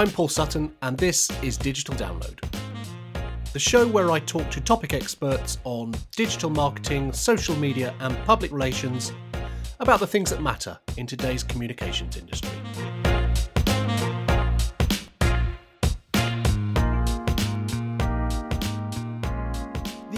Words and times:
I'm 0.00 0.08
Paul 0.08 0.28
Sutton, 0.28 0.74
and 0.80 0.96
this 0.96 1.30
is 1.42 1.58
Digital 1.58 1.94
Download, 1.94 2.40
the 3.52 3.58
show 3.58 3.86
where 3.86 4.10
I 4.10 4.18
talk 4.20 4.50
to 4.52 4.58
topic 4.58 4.94
experts 4.94 5.58
on 5.64 5.92
digital 6.16 6.48
marketing, 6.48 7.12
social 7.12 7.54
media, 7.56 7.94
and 8.00 8.16
public 8.24 8.50
relations 8.50 9.12
about 9.78 10.00
the 10.00 10.06
things 10.06 10.30
that 10.30 10.40
matter 10.40 10.78
in 10.96 11.06
today's 11.06 11.42
communications 11.42 12.16
industry. 12.16 12.48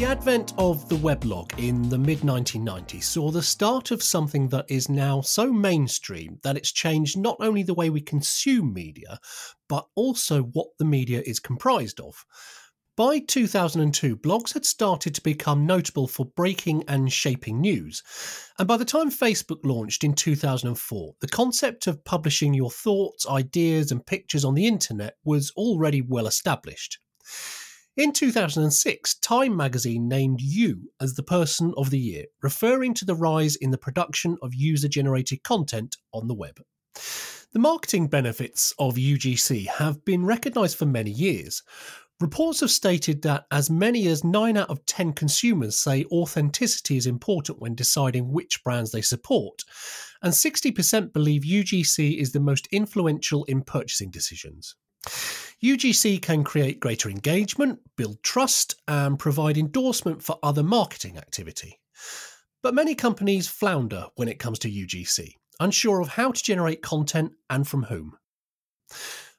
The 0.03 0.09
advent 0.09 0.53
of 0.59 0.89
the 0.89 0.97
weblog 0.97 1.57
in 1.61 1.89
the 1.89 1.97
mid 1.97 2.23
1990s 2.23 3.05
saw 3.05 3.31
the 3.31 3.41
start 3.41 3.93
of 3.93 4.03
something 4.03 4.49
that 4.49 4.65
is 4.69 4.89
now 4.89 5.21
so 5.21 5.53
mainstream 5.53 6.41
that 6.43 6.57
it's 6.57 6.73
changed 6.73 7.17
not 7.17 7.37
only 7.39 7.63
the 7.63 7.73
way 7.73 7.89
we 7.89 8.01
consume 8.01 8.75
media, 8.75 9.21
but 9.69 9.87
also 9.95 10.43
what 10.43 10.67
the 10.81 10.85
media 10.85 11.23
is 11.25 11.39
comprised 11.39 12.01
of. 12.01 12.27
By 12.97 13.21
2002, 13.21 14.17
blogs 14.17 14.55
had 14.55 14.67
started 14.67 15.15
to 15.15 15.21
become 15.21 15.67
notable 15.67 16.09
for 16.09 16.27
breaking 16.27 16.83
and 16.89 17.13
shaping 17.13 17.61
news. 17.61 18.03
And 18.59 18.67
by 18.67 18.79
the 18.79 18.85
time 18.85 19.09
Facebook 19.09 19.61
launched 19.63 20.03
in 20.03 20.15
2004, 20.15 21.15
the 21.21 21.29
concept 21.29 21.87
of 21.87 22.05
publishing 22.05 22.55
your 22.55 22.73
thoughts, 22.73 23.25
ideas, 23.29 23.93
and 23.93 24.05
pictures 24.05 24.45
on 24.45 24.55
the 24.55 24.67
internet 24.67 25.15
was 25.25 25.53
already 25.53 26.01
well 26.01 26.27
established. 26.27 26.99
In 27.95 28.13
2006, 28.13 29.17
Time 29.17 29.55
magazine 29.55 30.09
named 30.09 30.41
you 30.41 30.91
as 30.99 31.13
the 31.13 31.23
Person 31.23 31.75
of 31.77 31.91
the 31.91 31.99
Year, 31.99 32.25
referring 32.43 32.95
to 32.95 33.05
the 33.05 33.15
rise 33.15 33.55
in 33.57 33.71
the 33.71 33.77
production 33.77 34.39
of 34.41 34.55
user 34.55 34.89
generated 34.89 35.43
content 35.43 35.99
on 36.15 36.27
the 36.27 36.33
web. 36.33 36.59
The 37.53 37.59
marketing 37.59 38.07
benefits 38.07 38.73
of 38.79 38.95
UGC 38.95 39.67
have 39.67 40.07
been 40.07 40.25
recognised 40.25 40.79
for 40.79 40.87
many 40.87 41.11
years. 41.11 41.63
Reports 42.19 42.61
have 42.61 42.71
stated 42.71 43.21
that 43.23 43.45
as 43.51 43.69
many 43.69 44.07
as 44.07 44.25
9 44.25 44.57
out 44.57 44.71
of 44.71 44.87
10 44.87 45.13
consumers 45.13 45.77
say 45.77 46.07
authenticity 46.07 46.97
is 46.97 47.07
important 47.07 47.61
when 47.61 47.75
deciding 47.75 48.33
which 48.33 48.65
brands 48.65 48.93
they 48.93 49.03
support, 49.03 49.65
and 50.23 50.33
60% 50.33 51.13
believe 51.13 51.43
UGC 51.43 52.19
is 52.19 52.33
the 52.33 52.41
most 52.41 52.69
influential 52.73 53.45
in 53.45 53.61
purchasing 53.61 54.11
decisions. 54.11 54.77
UGC 55.07 56.21
can 56.21 56.45
create 56.45 56.81
greater 56.81 57.09
engagement, 57.09 57.79
build 57.97 58.23
trust, 58.23 58.75
and 58.89 59.19
provide 59.19 59.57
endorsement 59.57 60.23
for 60.23 60.39
other 60.43 60.63
marketing 60.63 61.17
activity. 61.17 61.79
But 62.63 62.75
many 62.75 62.95
companies 62.95 63.49
flounder 63.49 64.07
when 64.17 64.29
it 64.29 64.39
comes 64.39 64.59
to 64.61 64.71
UGC, 64.71 65.35
unsure 65.61 66.01
of 66.01 66.09
how 66.09 66.33
to 66.33 66.43
generate 66.43 66.83
content 66.83 67.33
and 67.51 67.67
from 67.67 67.85
whom. 67.85 68.17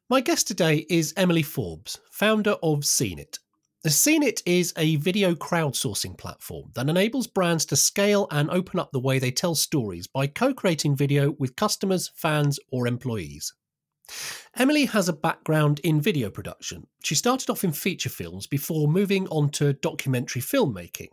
My 0.09 0.21
guest 0.21 0.47
today 0.47 0.85
is 0.89 1.13
Emily 1.17 1.43
Forbes, 1.43 1.99
founder 2.11 2.55
of 2.63 2.79
Scenit. 2.79 3.39
Scenit 3.85 4.41
is 4.45 4.73
a 4.77 4.95
video 4.97 5.35
crowdsourcing 5.35 6.17
platform 6.17 6.71
that 6.75 6.87
enables 6.87 7.27
brands 7.27 7.65
to 7.65 7.75
scale 7.75 8.27
and 8.31 8.49
open 8.49 8.79
up 8.79 8.91
the 8.93 8.99
way 8.99 9.19
they 9.19 9.31
tell 9.31 9.55
stories 9.55 10.07
by 10.07 10.27
co 10.27 10.53
creating 10.53 10.95
video 10.95 11.31
with 11.37 11.57
customers, 11.57 12.09
fans, 12.15 12.59
or 12.71 12.87
employees. 12.87 13.53
Emily 14.55 14.85
has 14.85 15.09
a 15.09 15.13
background 15.13 15.79
in 15.83 15.99
video 15.99 16.29
production. 16.29 16.85
She 17.03 17.15
started 17.15 17.49
off 17.49 17.63
in 17.63 17.71
feature 17.71 18.09
films 18.09 18.45
before 18.45 18.87
moving 18.87 19.27
on 19.29 19.49
to 19.51 19.73
documentary 19.73 20.41
filmmaking. 20.41 21.09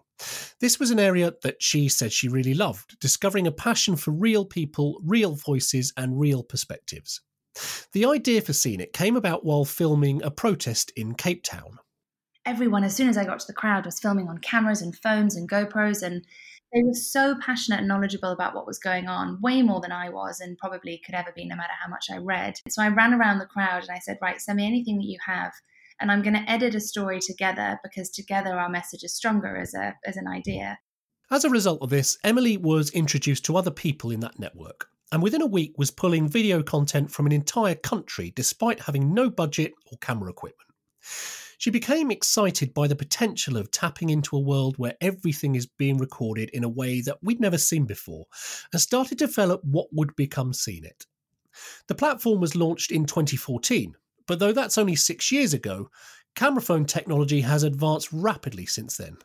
This 0.60 0.78
was 0.78 0.90
an 0.90 1.00
area 1.00 1.32
that 1.42 1.62
she 1.62 1.88
said 1.88 2.12
she 2.12 2.28
really 2.28 2.52
loved, 2.52 2.98
discovering 3.00 3.46
a 3.46 3.52
passion 3.52 3.96
for 3.96 4.10
real 4.10 4.44
people, 4.44 5.00
real 5.02 5.34
voices, 5.34 5.92
and 5.96 6.20
real 6.20 6.42
perspectives. 6.42 7.22
The 7.92 8.04
idea 8.04 8.42
for 8.42 8.52
Scenit 8.52 8.92
came 8.92 9.16
about 9.16 9.44
while 9.44 9.64
filming 9.64 10.22
a 10.22 10.30
protest 10.30 10.92
in 10.96 11.14
Cape 11.14 11.42
Town. 11.42 11.78
Everyone, 12.46 12.84
as 12.84 12.94
soon 12.94 13.08
as 13.08 13.16
I 13.16 13.24
got 13.24 13.40
to 13.40 13.46
the 13.46 13.52
crowd, 13.52 13.86
was 13.86 14.00
filming 14.00 14.28
on 14.28 14.38
cameras 14.38 14.82
and 14.82 14.96
phones 14.96 15.36
and 15.36 15.48
GoPros 15.48 16.02
and 16.02 16.24
they 16.72 16.82
were 16.82 16.94
so 16.94 17.36
passionate 17.40 17.80
and 17.80 17.88
knowledgeable 17.88 18.30
about 18.30 18.54
what 18.54 18.66
was 18.66 18.78
going 18.78 19.08
on, 19.08 19.40
way 19.40 19.62
more 19.62 19.80
than 19.80 19.92
I 19.92 20.08
was, 20.08 20.40
and 20.40 20.56
probably 20.58 21.00
could 21.04 21.14
ever 21.14 21.32
be, 21.34 21.44
no 21.44 21.56
matter 21.56 21.72
how 21.82 21.90
much 21.90 22.06
I 22.10 22.18
read. 22.18 22.54
So 22.68 22.82
I 22.82 22.88
ran 22.88 23.12
around 23.12 23.38
the 23.38 23.46
crowd 23.46 23.82
and 23.82 23.90
I 23.90 23.98
said, 23.98 24.18
Right, 24.22 24.40
send 24.40 24.56
me 24.56 24.66
anything 24.66 24.98
that 24.98 25.06
you 25.06 25.18
have. 25.26 25.52
And 26.00 26.10
I'm 26.10 26.22
going 26.22 26.34
to 26.34 26.50
edit 26.50 26.74
a 26.74 26.80
story 26.80 27.20
together 27.20 27.78
because 27.82 28.08
together 28.10 28.58
our 28.58 28.70
message 28.70 29.02
is 29.02 29.14
stronger 29.14 29.56
as, 29.56 29.74
a, 29.74 29.96
as 30.06 30.16
an 30.16 30.26
idea. 30.26 30.78
As 31.30 31.44
a 31.44 31.50
result 31.50 31.82
of 31.82 31.90
this, 31.90 32.18
Emily 32.24 32.56
was 32.56 32.90
introduced 32.90 33.44
to 33.44 33.56
other 33.56 33.70
people 33.70 34.10
in 34.10 34.20
that 34.20 34.38
network, 34.38 34.88
and 35.12 35.22
within 35.22 35.42
a 35.42 35.46
week 35.46 35.74
was 35.76 35.90
pulling 35.90 36.28
video 36.28 36.62
content 36.62 37.10
from 37.10 37.26
an 37.26 37.32
entire 37.32 37.74
country 37.74 38.32
despite 38.34 38.80
having 38.80 39.12
no 39.12 39.30
budget 39.30 39.72
or 39.90 39.98
camera 39.98 40.30
equipment. 40.30 40.70
She 41.60 41.68
became 41.68 42.10
excited 42.10 42.72
by 42.72 42.88
the 42.88 42.96
potential 42.96 43.58
of 43.58 43.70
tapping 43.70 44.08
into 44.08 44.34
a 44.34 44.40
world 44.40 44.78
where 44.78 44.96
everything 45.02 45.56
is 45.56 45.66
being 45.66 45.98
recorded 45.98 46.48
in 46.54 46.64
a 46.64 46.70
way 46.70 47.02
that 47.02 47.18
we'd 47.20 47.38
never 47.38 47.58
seen 47.58 47.84
before 47.84 48.24
and 48.72 48.80
started 48.80 49.18
to 49.18 49.26
develop 49.26 49.60
what 49.62 49.88
would 49.92 50.16
become 50.16 50.52
Scenit. 50.52 51.04
The 51.86 51.94
platform 51.94 52.40
was 52.40 52.56
launched 52.56 52.90
in 52.90 53.04
2014, 53.04 53.94
but 54.26 54.38
though 54.38 54.52
that's 54.52 54.78
only 54.78 54.96
six 54.96 55.30
years 55.30 55.52
ago, 55.52 55.90
camera 56.34 56.62
phone 56.62 56.86
technology 56.86 57.42
has 57.42 57.62
advanced 57.62 58.08
rapidly 58.10 58.64
since 58.64 58.96
then. 58.96 59.18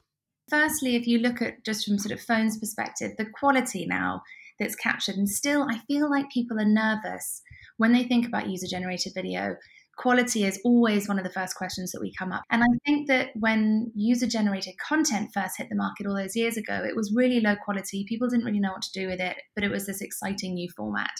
Firstly, 0.49 0.97
if 0.97 1.07
you 1.07 1.19
look 1.19 1.41
at 1.41 1.63
just 1.63 1.87
from 1.87 1.97
sort 1.97 2.11
of 2.11 2.25
phone's 2.25 2.59
perspective, 2.59 3.13
the 3.17 3.27
quality 3.27 3.85
now 3.85 4.21
that's 4.59 4.75
captured, 4.75 5.15
and 5.15 5.29
still 5.29 5.69
I 5.71 5.79
feel 5.87 6.09
like 6.09 6.29
people 6.31 6.59
are 6.59 6.65
nervous 6.65 7.41
when 7.77 7.93
they 7.93 8.03
think 8.03 8.27
about 8.27 8.49
user 8.49 8.67
generated 8.67 9.13
video 9.15 9.55
quality 9.97 10.43
is 10.43 10.59
always 10.65 11.07
one 11.07 11.17
of 11.17 11.23
the 11.23 11.31
first 11.31 11.55
questions 11.55 11.91
that 11.91 12.01
we 12.01 12.13
come 12.13 12.31
up. 12.31 12.43
And 12.49 12.63
I 12.63 12.67
think 12.85 13.07
that 13.07 13.29
when 13.35 13.91
user 13.95 14.27
generated 14.27 14.75
content 14.77 15.31
first 15.33 15.57
hit 15.57 15.69
the 15.69 15.75
market 15.75 16.05
all 16.05 16.15
those 16.15 16.35
years 16.35 16.57
ago, 16.57 16.83
it 16.87 16.95
was 16.95 17.13
really 17.15 17.39
low 17.39 17.55
quality. 17.55 18.05
People 18.07 18.27
didn't 18.27 18.45
really 18.45 18.59
know 18.59 18.73
what 18.73 18.81
to 18.83 18.99
do 18.99 19.07
with 19.07 19.19
it, 19.19 19.37
but 19.55 19.63
it 19.63 19.71
was 19.71 19.85
this 19.85 20.01
exciting 20.01 20.55
new 20.55 20.69
format. 20.75 21.13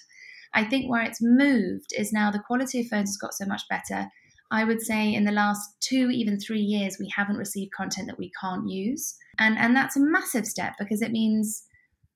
I 0.53 0.63
think 0.63 0.89
where 0.89 1.03
it's 1.03 1.21
moved 1.21 1.91
is 1.97 2.13
now 2.13 2.31
the 2.31 2.39
quality 2.39 2.81
of 2.81 2.87
phones 2.87 3.09
has 3.09 3.17
got 3.17 3.33
so 3.33 3.45
much 3.45 3.63
better. 3.69 4.07
I 4.51 4.63
would 4.63 4.81
say 4.81 5.13
in 5.13 5.25
the 5.25 5.31
last 5.31 5.69
two, 5.81 6.09
even 6.11 6.39
three 6.39 6.61
years, 6.61 6.97
we 6.99 7.11
haven't 7.15 7.37
received 7.37 7.73
content 7.73 8.07
that 8.07 8.19
we 8.19 8.31
can't 8.39 8.69
use. 8.69 9.15
And, 9.39 9.57
and 9.57 9.75
that's 9.75 9.97
a 9.97 10.01
massive 10.01 10.45
step 10.45 10.73
because 10.79 11.01
it 11.01 11.11
means, 11.11 11.63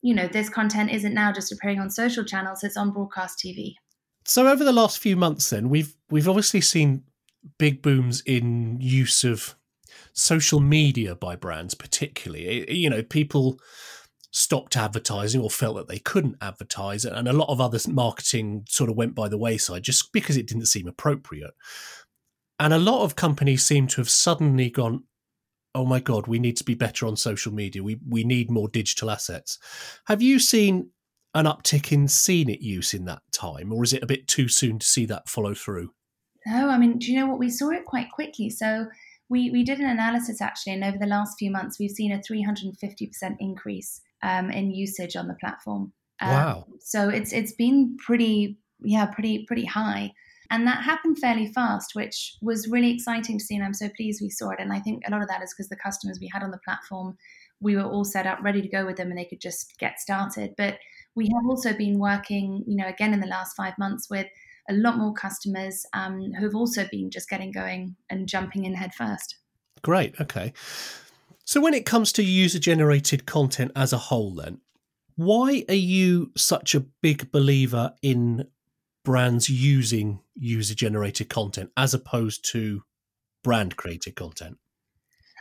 you 0.01 0.13
know, 0.13 0.27
this 0.27 0.49
content 0.49 0.91
isn't 0.91 1.13
now 1.13 1.31
just 1.31 1.51
appearing 1.51 1.79
on 1.79 1.89
social 1.89 2.23
channels, 2.23 2.63
it's 2.63 2.77
on 2.77 2.91
broadcast 2.91 3.41
TV. 3.43 3.73
So 4.29 4.47
over 4.47 4.63
the 4.63 4.71
last 4.71 4.99
few 4.99 5.15
months, 5.15 5.49
then 5.49 5.69
we've 5.69 5.95
we've 6.11 6.29
obviously 6.29 6.61
seen 6.61 7.03
big 7.57 7.81
booms 7.81 8.21
in 8.27 8.77
use 8.79 9.23
of 9.23 9.55
social 10.13 10.59
media 10.59 11.15
by 11.15 11.35
brands, 11.35 11.73
particularly. 11.73 12.71
You 12.71 12.91
know, 12.91 13.01
people 13.01 13.59
stopped 14.31 14.77
advertising 14.77 15.41
or 15.41 15.49
felt 15.49 15.77
that 15.77 15.87
they 15.87 15.97
couldn't 15.97 16.35
advertise, 16.41 17.05
and 17.05 17.27
a 17.27 17.33
lot 17.33 17.49
of 17.49 17.59
other 17.59 17.79
marketing 17.87 18.65
sort 18.69 18.91
of 18.91 18.95
went 18.95 19.15
by 19.15 19.29
the 19.29 19.37
wayside 19.37 19.81
just 19.81 20.13
because 20.13 20.37
it 20.37 20.45
didn't 20.45 20.67
seem 20.67 20.87
appropriate. 20.87 21.55
And 22.59 22.71
a 22.71 22.77
lot 22.77 23.03
of 23.03 23.15
companies 23.15 23.65
seem 23.65 23.87
to 23.87 24.01
have 24.01 24.11
suddenly 24.11 24.69
gone, 24.69 25.05
"Oh 25.73 25.87
my 25.87 25.99
god, 25.99 26.27
we 26.27 26.37
need 26.37 26.57
to 26.57 26.63
be 26.63 26.75
better 26.75 27.07
on 27.07 27.15
social 27.15 27.51
media. 27.51 27.81
We 27.81 27.97
we 28.07 28.23
need 28.23 28.51
more 28.51 28.69
digital 28.69 29.09
assets." 29.09 29.57
Have 30.05 30.21
you 30.21 30.37
seen 30.37 30.91
an 31.33 31.45
uptick 31.45 31.91
in 31.91 32.07
Scenit 32.07 32.61
use 32.61 32.93
in 32.93 33.05
that 33.05 33.21
time, 33.31 33.71
or 33.71 33.83
is 33.83 33.93
it 33.93 34.03
a 34.03 34.07
bit 34.07 34.27
too 34.27 34.47
soon 34.47 34.79
to 34.79 34.85
see 34.85 35.05
that 35.05 35.29
follow 35.29 35.53
through? 35.53 35.93
No, 36.45 36.69
I 36.69 36.77
mean, 36.77 36.97
do 36.97 37.11
you 37.11 37.19
know 37.19 37.27
what? 37.27 37.39
We 37.39 37.49
saw 37.49 37.69
it 37.69 37.85
quite 37.85 38.11
quickly. 38.11 38.49
So 38.49 38.87
we, 39.29 39.51
we 39.51 39.63
did 39.63 39.79
an 39.79 39.89
analysis 39.89 40.41
actually, 40.41 40.73
and 40.73 40.83
over 40.83 40.97
the 40.97 41.05
last 41.05 41.35
few 41.37 41.51
months, 41.51 41.77
we've 41.79 41.91
seen 41.91 42.11
a 42.11 42.19
350% 42.19 43.35
increase 43.39 44.01
um, 44.23 44.49
in 44.49 44.71
usage 44.71 45.15
on 45.15 45.27
the 45.27 45.35
platform. 45.35 45.93
Um, 46.21 46.29
wow! 46.29 46.65
So 46.81 47.09
it's 47.09 47.31
it's 47.31 47.53
been 47.53 47.95
pretty, 47.97 48.57
yeah, 48.81 49.05
pretty 49.05 49.45
pretty 49.45 49.65
high, 49.65 50.11
and 50.49 50.65
that 50.67 50.83
happened 50.83 51.19
fairly 51.19 51.47
fast, 51.47 51.91
which 51.93 52.35
was 52.41 52.67
really 52.67 52.91
exciting 52.91 53.37
to 53.37 53.45
see, 53.45 53.55
and 53.55 53.63
I'm 53.63 53.73
so 53.73 53.89
pleased 53.95 54.21
we 54.21 54.29
saw 54.29 54.49
it. 54.49 54.59
And 54.59 54.73
I 54.73 54.79
think 54.79 55.03
a 55.07 55.11
lot 55.11 55.21
of 55.21 55.27
that 55.29 55.43
is 55.43 55.53
because 55.53 55.69
the 55.69 55.77
customers 55.77 56.17
we 56.19 56.29
had 56.33 56.43
on 56.43 56.51
the 56.51 56.59
platform, 56.65 57.17
we 57.61 57.75
were 57.75 57.83
all 57.83 58.03
set 58.03 58.25
up, 58.25 58.39
ready 58.41 58.61
to 58.61 58.67
go 58.67 58.85
with 58.85 58.97
them, 58.97 59.09
and 59.09 59.17
they 59.17 59.25
could 59.25 59.39
just 59.39 59.77
get 59.79 59.99
started. 59.99 60.55
But 60.57 60.79
we 61.15 61.25
have 61.25 61.49
also 61.49 61.73
been 61.73 61.99
working, 61.99 62.63
you 62.67 62.75
know, 62.75 62.87
again 62.87 63.13
in 63.13 63.19
the 63.19 63.27
last 63.27 63.55
five 63.55 63.73
months 63.77 64.09
with 64.09 64.27
a 64.69 64.73
lot 64.73 64.97
more 64.97 65.13
customers 65.13 65.85
um, 65.93 66.31
who 66.37 66.45
have 66.45 66.55
also 66.55 66.87
been 66.91 67.09
just 67.09 67.29
getting 67.29 67.51
going 67.51 67.95
and 68.09 68.27
jumping 68.27 68.65
in 68.65 68.75
head 68.75 68.93
first. 68.93 69.37
Great. 69.81 70.19
Okay. 70.21 70.53
So 71.43 71.59
when 71.59 71.73
it 71.73 71.85
comes 71.85 72.11
to 72.13 72.23
user 72.23 72.59
generated 72.59 73.25
content 73.25 73.71
as 73.75 73.91
a 73.91 73.97
whole, 73.97 74.35
then, 74.35 74.59
why 75.15 75.65
are 75.67 75.73
you 75.73 76.31
such 76.37 76.75
a 76.75 76.85
big 77.01 77.31
believer 77.31 77.93
in 78.01 78.47
brands 79.03 79.49
using 79.49 80.19
user 80.35 80.75
generated 80.75 81.29
content 81.29 81.71
as 81.75 81.93
opposed 81.93 82.45
to 82.51 82.83
brand 83.43 83.75
created 83.75 84.15
content? 84.15 84.57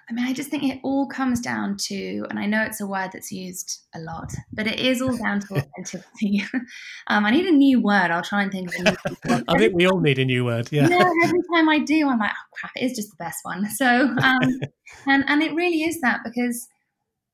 I 0.08 0.14
mean, 0.14 0.25
I 0.25 0.32
just 0.32 0.49
think 0.49 0.62
it 0.62 0.81
all 0.82 1.06
comes 1.06 1.40
down 1.40 1.76
to, 1.88 2.26
and 2.31 2.38
I 2.38 2.46
know 2.46 2.62
it's 2.62 2.81
a 2.81 2.87
word 2.87 3.10
that's 3.12 3.31
used 3.31 3.81
a 3.94 4.00
lot, 4.00 4.32
but 4.52 4.66
it 4.66 4.81
is 4.81 5.02
all 5.02 5.14
down 5.16 5.40
to 5.40 5.55
authenticity. 5.56 6.43
um, 7.08 7.26
I 7.26 7.31
need 7.31 7.46
a 7.46 7.52
new 7.52 7.82
word. 7.82 8.10
I'll 8.10 8.22
try 8.22 8.43
and 8.43 8.50
think 8.50 8.69
of 8.69 8.75
a 8.81 8.82
new. 8.82 9.44
I 9.49 9.58
think 9.58 9.75
we 9.75 9.87
all 9.87 10.00
need 10.00 10.19
a 10.19 10.25
new 10.25 10.46
word. 10.46 10.69
Yeah. 10.72 10.88
yeah. 10.88 11.10
Every 11.25 11.40
time 11.55 11.69
I 11.69 11.78
do, 11.81 12.08
I'm 12.08 12.19
like, 12.19 12.31
oh 12.31 12.49
crap, 12.55 12.72
it 12.76 12.84
is 12.84 12.96
just 12.96 13.10
the 13.10 13.22
best 13.22 13.40
one. 13.43 13.69
So, 13.70 13.87
um, 13.87 14.60
and 15.06 15.25
and 15.28 15.43
it 15.43 15.55
really 15.55 15.82
is 15.82 16.00
that 16.00 16.20
because 16.25 16.66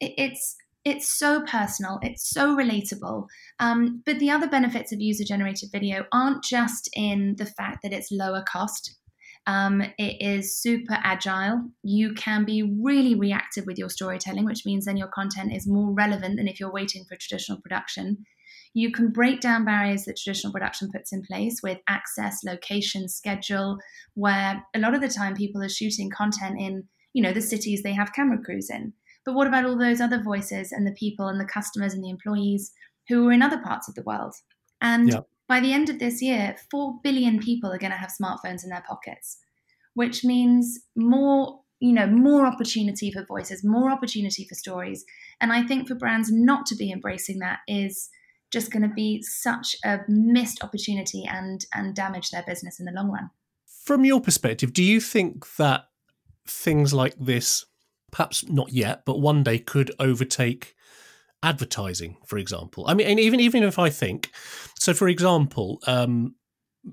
it, 0.01 0.15
it's 0.19 0.57
it's 0.85 1.09
so 1.09 1.43
personal, 1.43 1.99
it's 2.03 2.29
so 2.29 2.57
relatable. 2.57 3.27
Um, 3.61 4.03
but 4.05 4.19
the 4.19 4.31
other 4.31 4.49
benefits 4.49 4.93
of 4.93 5.01
user 5.01 5.25
generated 5.25 5.71
video 5.73 6.05
aren't 6.13 6.43
just 6.43 6.91
in 6.95 7.37
the 7.39 7.47
fact 7.47 7.79
that 7.83 7.93
it's 7.93 8.11
lower 8.11 8.43
cost. 8.47 8.97
Um, 9.47 9.83
it 9.99 10.17
is 10.21 10.57
super 10.57 10.97
agile. 11.03 11.69
You 11.83 12.15
can 12.15 12.45
be 12.45 12.63
really 12.63 13.15
reactive 13.15 13.67
with 13.67 13.79
your 13.79 13.91
storytelling, 13.91 14.45
which 14.45 14.65
means 14.65 14.87
then 14.87 14.97
your 14.97 15.09
content 15.09 15.53
is 15.55 15.67
more 15.67 15.93
relevant 15.93 16.37
than 16.37 16.49
if 16.49 16.59
you're 16.59 16.73
waiting 16.73 17.05
for 17.05 17.17
traditional 17.17 17.61
production. 17.61 18.25
You 18.73 18.91
can 18.91 19.11
break 19.11 19.41
down 19.41 19.65
barriers 19.65 20.05
that 20.05 20.17
traditional 20.17 20.53
production 20.53 20.91
puts 20.91 21.13
in 21.13 21.23
place 21.23 21.61
with 21.63 21.79
access, 21.89 22.43
location, 22.43 23.09
schedule, 23.09 23.79
where 24.15 24.65
a 24.75 24.79
lot 24.79 24.95
of 24.95 25.01
the 25.01 25.09
time 25.09 25.35
people 25.35 25.63
are 25.63 25.69
shooting 25.69 26.11
content 26.11 26.59
in, 26.59 26.85
you 27.13 27.23
know, 27.23 27.33
the 27.33 27.41
cities 27.41 27.83
they 27.83 27.93
have 27.93 28.15
camera 28.15 28.39
crews 28.43 28.71
in. 28.71 28.93
But 29.25 29.35
what 29.35 29.47
about 29.47 29.65
all 29.65 29.79
those 29.79 30.01
other 30.01 30.23
voices 30.23 30.73
and 30.73 30.87
the 30.87 30.93
people 30.93 31.29
and 31.29 31.41
the 31.41 31.45
customers 31.45 31.95
and 31.95 32.03
the 32.03 32.11
employees 32.11 32.73
who 33.09 33.29
are 33.29 33.33
in 33.33 33.43
other 33.43 33.61
parts 33.63 33.89
of 33.89 33.95
the 33.95 34.03
world? 34.03 34.35
And 34.81 35.11
by 35.49 35.61
the 35.61 35.73
end 35.73 35.91
of 35.91 35.99
this 35.99 36.23
year, 36.23 36.57
4 36.71 37.01
billion 37.03 37.39
people 37.39 37.73
are 37.73 37.79
going 37.79 37.93
to 37.93 37.99
have 37.99 38.11
smartphones 38.11 38.65
in 38.65 38.71
their 38.71 38.85
pockets, 38.87 39.39
which 39.95 40.25
means 40.25 40.81
more, 40.97 41.61
you 41.81 41.93
know, 41.93 42.07
more 42.07 42.47
opportunity 42.47 43.11
for 43.11 43.25
voices, 43.25 43.65
more 43.65 43.91
opportunity 43.91 44.47
for 44.49 44.55
stories. 44.55 45.05
And 45.41 45.53
I 45.53 45.63
think 45.63 45.89
for 45.89 45.95
brands 45.95 46.31
not 46.33 46.67
to 46.67 46.77
be 46.77 46.91
embracing 46.91 47.41
that 47.41 47.61
is 47.69 48.09
just 48.51 48.71
going 48.71 48.83
to 48.83 48.95
be 48.95 49.23
such 49.23 49.77
a 49.85 49.99
missed 50.09 50.63
opportunity 50.63 51.25
and 51.25 51.67
and 51.75 51.95
damage 51.95 52.31
their 52.31 52.45
business 52.47 52.79
in 52.79 52.87
the 52.87 52.93
long 52.93 53.11
run. 53.11 53.31
From 53.67 54.05
your 54.05 54.21
perspective, 54.21 54.73
do 54.73 54.83
you 54.83 55.01
think 55.01 55.57
that 55.57 55.89
things 56.47 56.95
like 56.95 57.17
this 57.19 57.67
perhaps 58.15 58.49
not 58.49 58.73
yet, 58.73 59.05
but 59.05 59.19
one 59.19 59.43
day 59.43 59.59
could 59.59 59.91
overtake 59.99 60.74
advertising, 61.45 62.17
for 62.27 62.39
example. 62.39 62.85
I 62.89 62.95
mean, 62.95 63.19
even 63.19 63.39
even 63.39 63.63
if 63.63 63.79
I 63.79 63.91
think 63.91 64.31
so, 64.79 64.95
for 64.95 65.09
example, 65.09 65.81
um, 65.87 66.35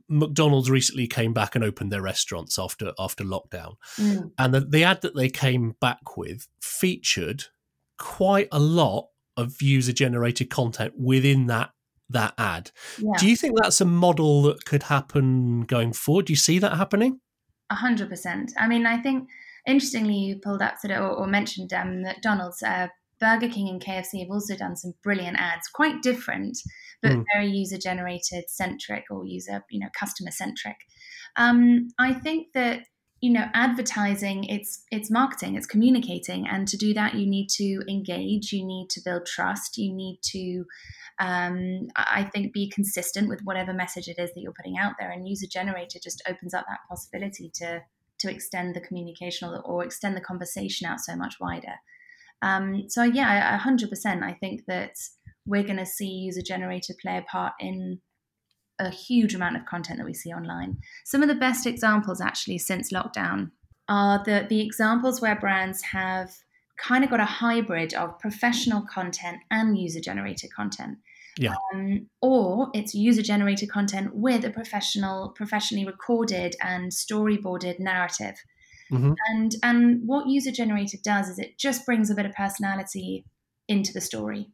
McDonald's 0.09 0.69
recently 0.69 1.07
came 1.07 1.33
back 1.33 1.55
and 1.55 1.63
opened 1.63 1.91
their 1.91 2.01
restaurants 2.01 2.59
after 2.59 2.91
after 2.99 3.23
lockdown, 3.23 3.75
mm. 3.97 4.31
and 4.37 4.53
the, 4.53 4.59
the 4.59 4.83
ad 4.83 5.01
that 5.01 5.15
they 5.15 5.29
came 5.29 5.75
back 5.79 6.17
with 6.17 6.47
featured 6.61 7.45
quite 7.97 8.49
a 8.51 8.59
lot 8.59 9.07
of 9.37 9.61
user 9.61 9.93
generated 9.93 10.49
content 10.49 10.93
within 10.97 11.47
that 11.47 11.71
that 12.09 12.33
ad. 12.37 12.71
Yeah. 12.97 13.13
Do 13.17 13.29
you 13.29 13.37
think 13.37 13.57
that's 13.57 13.81
a 13.81 13.85
model 13.85 14.41
that 14.43 14.65
could 14.65 14.83
happen 14.83 15.61
going 15.61 15.93
forward? 15.93 16.25
Do 16.25 16.33
you 16.33 16.37
see 16.37 16.59
that 16.59 16.75
happening? 16.75 17.21
A 17.69 17.75
hundred 17.75 18.09
percent. 18.09 18.51
I 18.59 18.67
mean, 18.67 18.85
I 18.85 19.01
think 19.01 19.29
interestingly, 19.65 20.15
you 20.15 20.35
pulled 20.37 20.61
up 20.61 20.77
sort 20.79 20.91
of 20.91 21.03
or, 21.03 21.11
or 21.11 21.27
mentioned 21.27 21.71
um, 21.73 22.01
McDonald's. 22.01 22.61
Uh, 22.61 22.89
Burger 23.21 23.47
King 23.47 23.69
and 23.69 23.81
KFC 23.81 24.19
have 24.19 24.31
also 24.31 24.55
done 24.57 24.75
some 24.75 24.93
brilliant 25.03 25.37
ads, 25.39 25.67
quite 25.73 26.01
different, 26.01 26.57
but 27.01 27.11
mm. 27.11 27.23
very 27.33 27.47
user 27.47 27.77
generated 27.77 28.49
centric 28.49 29.05
or 29.11 29.25
user, 29.25 29.63
you 29.69 29.79
know, 29.79 29.89
customer 29.97 30.31
centric. 30.31 30.77
Um, 31.37 31.89
I 31.97 32.13
think 32.13 32.47
that 32.53 32.81
you 33.21 33.31
know 33.31 33.45
advertising 33.53 34.45
it's 34.45 34.83
it's 34.91 35.11
marketing 35.11 35.55
it's 35.55 35.67
communicating 35.67 36.47
and 36.47 36.67
to 36.67 36.75
do 36.75 36.91
that 36.91 37.13
you 37.13 37.27
need 37.27 37.47
to 37.49 37.83
engage 37.87 38.51
you 38.51 38.65
need 38.65 38.89
to 38.89 38.99
build 39.05 39.27
trust 39.27 39.77
you 39.77 39.93
need 39.93 40.17
to 40.23 40.65
um, 41.19 41.87
i 41.95 42.23
think 42.33 42.51
be 42.51 42.67
consistent 42.67 43.29
with 43.29 43.39
whatever 43.43 43.73
message 43.73 44.07
it 44.07 44.17
is 44.17 44.33
that 44.33 44.41
you're 44.41 44.51
putting 44.53 44.75
out 44.75 44.93
there 44.99 45.11
and 45.11 45.29
user 45.29 45.45
generated 45.45 46.01
just 46.01 46.23
opens 46.27 46.53
up 46.53 46.65
that 46.67 46.79
possibility 46.89 47.51
to 47.53 47.81
to 48.17 48.29
extend 48.29 48.75
the 48.75 48.81
communication 48.81 49.47
or, 49.47 49.61
or 49.61 49.83
extend 49.83 50.17
the 50.17 50.21
conversation 50.21 50.87
out 50.87 50.99
so 50.99 51.15
much 51.15 51.35
wider 51.39 51.75
um, 52.41 52.85
so 52.89 53.03
yeah, 53.03 53.57
hundred 53.57 53.89
percent. 53.89 54.23
I 54.23 54.33
think 54.33 54.65
that 54.67 54.95
we're 55.45 55.63
going 55.63 55.77
to 55.77 55.85
see 55.85 56.07
user 56.07 56.41
generated 56.41 56.97
play 57.01 57.17
a 57.17 57.21
part 57.21 57.53
in 57.59 57.99
a 58.79 58.89
huge 58.89 59.35
amount 59.35 59.57
of 59.57 59.65
content 59.65 59.97
that 59.99 60.05
we 60.05 60.13
see 60.13 60.31
online. 60.31 60.77
Some 61.05 61.21
of 61.21 61.29
the 61.29 61.35
best 61.35 61.67
examples 61.67 62.19
actually 62.19 62.57
since 62.57 62.91
lockdown 62.91 63.51
are 63.87 64.23
the 64.23 64.45
the 64.49 64.61
examples 64.61 65.21
where 65.21 65.35
brands 65.35 65.81
have 65.83 66.31
kind 66.77 67.03
of 67.03 67.09
got 67.09 67.19
a 67.19 67.25
hybrid 67.25 67.93
of 67.93 68.17
professional 68.19 68.81
content 68.81 69.37
and 69.51 69.77
user 69.77 69.99
generated 69.99 70.51
content. 70.53 70.97
Yeah. 71.37 71.53
Um, 71.73 72.07
or 72.21 72.69
it's 72.73 72.93
user 72.93 73.21
generated 73.21 73.69
content 73.69 74.15
with 74.15 74.43
a 74.43 74.49
professional, 74.49 75.29
professionally 75.29 75.85
recorded 75.85 76.55
and 76.61 76.91
storyboarded 76.91 77.79
narrative. 77.79 78.35
Mm-hmm. 78.91 79.13
And 79.29 79.55
and 79.63 80.01
what 80.05 80.27
user 80.27 80.51
generated 80.51 81.01
does 81.03 81.29
is 81.29 81.39
it 81.39 81.57
just 81.57 81.85
brings 81.85 82.09
a 82.09 82.15
bit 82.15 82.25
of 82.25 82.33
personality 82.33 83.25
into 83.67 83.93
the 83.93 84.01
story. 84.01 84.49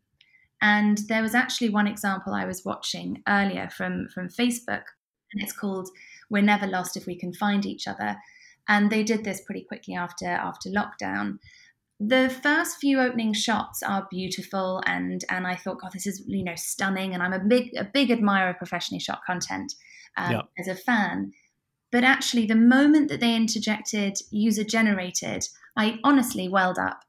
And 0.62 1.00
there 1.08 1.22
was 1.22 1.36
actually 1.36 1.70
one 1.70 1.88
example 1.88 2.34
I 2.34 2.46
was 2.46 2.66
watching 2.66 3.24
earlier 3.28 3.70
from 3.70 4.08
from 4.14 4.30
Facebook, 4.30 4.84
and 5.34 5.42
it's 5.42 5.54
called 5.54 5.90
"We're 6.30 6.44
Never 6.44 6.68
Lost 6.68 6.98
If 6.98 7.06
We 7.06 7.18
Can 7.18 7.34
Find 7.34 7.66
Each 7.66 7.88
Other." 7.88 8.18
And 8.68 8.92
they 8.92 9.04
did 9.04 9.24
this 9.24 9.42
pretty 9.42 9.64
quickly 9.64 9.96
after 9.96 10.28
after 10.28 10.70
lockdown. 10.70 11.40
The 12.00 12.30
first 12.44 12.78
few 12.78 13.00
opening 13.00 13.34
shots 13.34 13.82
are 13.82 14.08
beautiful, 14.12 14.84
and 14.86 15.24
and 15.30 15.48
I 15.48 15.56
thought, 15.56 15.82
God, 15.82 15.94
this 15.94 16.06
is 16.06 16.24
you 16.28 16.44
know 16.44 16.56
stunning. 16.56 17.14
And 17.14 17.24
I'm 17.24 17.34
a 17.34 17.40
big 17.40 17.74
a 17.76 17.84
big 17.84 18.12
admirer 18.12 18.52
of 18.52 18.58
professionally 18.58 19.00
shot 19.00 19.22
content 19.26 19.74
um, 20.16 20.32
yep. 20.32 20.46
as 20.60 20.68
a 20.68 20.76
fan. 20.76 21.32
But 21.92 22.04
actually, 22.04 22.46
the 22.46 22.56
moment 22.56 23.10
that 23.10 23.20
they 23.20 23.36
interjected 23.36 24.18
user 24.30 24.64
generated, 24.64 25.48
I 25.78 26.00
honestly 26.04 26.50
welled 26.50 26.78
up. 26.78 27.02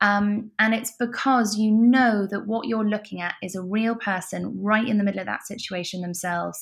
Um, 0.00 0.52
and 0.58 0.74
it's 0.74 0.92
because 0.98 1.56
you 1.56 1.72
know 1.72 2.26
that 2.30 2.46
what 2.46 2.68
you're 2.68 2.88
looking 2.88 3.20
at 3.20 3.34
is 3.42 3.54
a 3.54 3.62
real 3.62 3.96
person 3.96 4.56
right 4.60 4.86
in 4.86 4.98
the 4.98 5.04
middle 5.04 5.20
of 5.20 5.26
that 5.26 5.46
situation 5.46 6.00
themselves, 6.00 6.58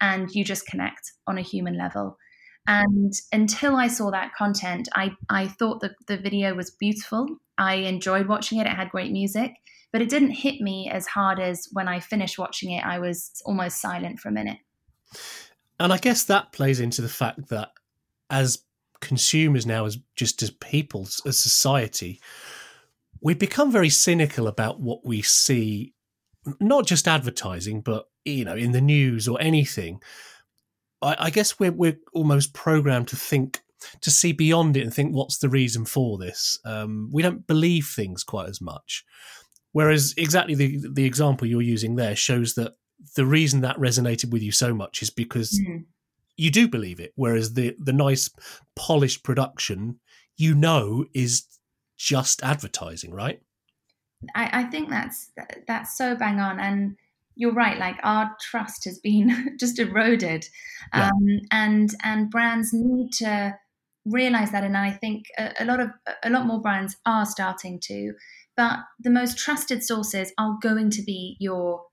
and 0.00 0.28
you 0.32 0.44
just 0.44 0.66
connect 0.66 1.12
on 1.26 1.38
a 1.38 1.42
human 1.42 1.78
level. 1.78 2.18
And 2.66 3.12
until 3.32 3.76
I 3.76 3.88
saw 3.88 4.10
that 4.10 4.34
content, 4.34 4.88
I, 4.94 5.12
I 5.28 5.48
thought 5.48 5.80
that 5.80 5.92
the 6.06 6.16
video 6.16 6.54
was 6.54 6.70
beautiful. 6.70 7.26
I 7.58 7.74
enjoyed 7.74 8.28
watching 8.28 8.58
it, 8.58 8.66
it 8.66 8.74
had 8.74 8.90
great 8.90 9.12
music, 9.12 9.52
but 9.92 10.02
it 10.02 10.08
didn't 10.08 10.30
hit 10.30 10.60
me 10.60 10.90
as 10.90 11.06
hard 11.06 11.40
as 11.40 11.68
when 11.72 11.88
I 11.88 12.00
finished 12.00 12.38
watching 12.38 12.72
it, 12.72 12.84
I 12.84 12.98
was 12.98 13.32
almost 13.44 13.80
silent 13.80 14.20
for 14.20 14.28
a 14.28 14.32
minute. 14.32 14.58
And 15.80 15.94
I 15.94 15.96
guess 15.96 16.24
that 16.24 16.52
plays 16.52 16.78
into 16.78 17.00
the 17.00 17.08
fact 17.08 17.48
that 17.48 17.70
as 18.28 18.62
consumers 19.00 19.64
now, 19.64 19.86
as 19.86 19.98
just 20.14 20.42
as 20.42 20.50
people, 20.50 21.08
as 21.24 21.38
society, 21.38 22.20
we 23.22 23.32
become 23.32 23.72
very 23.72 23.88
cynical 23.88 24.46
about 24.46 24.78
what 24.78 25.06
we 25.06 25.22
see, 25.22 25.94
not 26.60 26.86
just 26.86 27.08
advertising, 27.08 27.80
but 27.80 28.04
you 28.26 28.44
know, 28.44 28.54
in 28.54 28.72
the 28.72 28.80
news 28.80 29.26
or 29.26 29.40
anything. 29.40 30.00
I, 31.00 31.16
I 31.18 31.30
guess 31.30 31.58
we're 31.58 31.72
we're 31.72 31.98
almost 32.12 32.52
programmed 32.52 33.08
to 33.08 33.16
think 33.16 33.60
to 34.02 34.10
see 34.10 34.32
beyond 34.32 34.76
it 34.76 34.82
and 34.82 34.92
think 34.92 35.14
what's 35.14 35.38
the 35.38 35.48
reason 35.48 35.86
for 35.86 36.18
this. 36.18 36.58
Um, 36.66 37.08
we 37.10 37.22
don't 37.22 37.46
believe 37.46 37.86
things 37.86 38.22
quite 38.22 38.50
as 38.50 38.60
much. 38.60 39.02
Whereas 39.72 40.12
exactly 40.18 40.54
the 40.54 40.84
the 40.92 41.06
example 41.06 41.46
you're 41.46 41.62
using 41.62 41.96
there 41.96 42.16
shows 42.16 42.54
that 42.54 42.74
the 43.16 43.26
reason 43.26 43.60
that 43.62 43.76
resonated 43.76 44.30
with 44.30 44.42
you 44.42 44.52
so 44.52 44.74
much 44.74 45.02
is 45.02 45.10
because 45.10 45.58
mm. 45.58 45.84
you 46.36 46.50
do 46.50 46.68
believe 46.68 47.00
it. 47.00 47.12
Whereas 47.16 47.54
the 47.54 47.76
the 47.78 47.92
nice 47.92 48.30
polished 48.76 49.24
production, 49.24 50.00
you 50.36 50.54
know, 50.54 51.04
is 51.14 51.44
just 51.96 52.42
advertising, 52.42 53.12
right? 53.12 53.40
I, 54.34 54.60
I 54.60 54.64
think 54.64 54.90
that's 54.90 55.30
that's 55.66 55.96
so 55.96 56.14
bang 56.14 56.40
on, 56.40 56.60
and 56.60 56.96
you're 57.36 57.52
right. 57.52 57.78
Like 57.78 57.96
our 58.02 58.36
trust 58.40 58.84
has 58.84 58.98
been 58.98 59.56
just 59.60 59.78
eroded, 59.78 60.46
yeah. 60.94 61.08
um, 61.08 61.40
and 61.50 61.90
and 62.02 62.30
brands 62.30 62.72
need 62.72 63.12
to 63.14 63.56
realize 64.04 64.50
that. 64.52 64.64
And 64.64 64.76
I 64.76 64.92
think 64.92 65.26
a, 65.38 65.52
a 65.60 65.64
lot 65.64 65.80
of 65.80 65.90
a 66.22 66.30
lot 66.30 66.46
more 66.46 66.60
brands 66.60 66.96
are 67.06 67.26
starting 67.26 67.80
to. 67.84 68.12
But 68.56 68.80
the 68.98 69.10
most 69.10 69.38
trusted 69.38 69.82
sources 69.82 70.32
are 70.36 70.58
going 70.60 70.90
to 70.90 71.02
be 71.02 71.36
your 71.40 71.84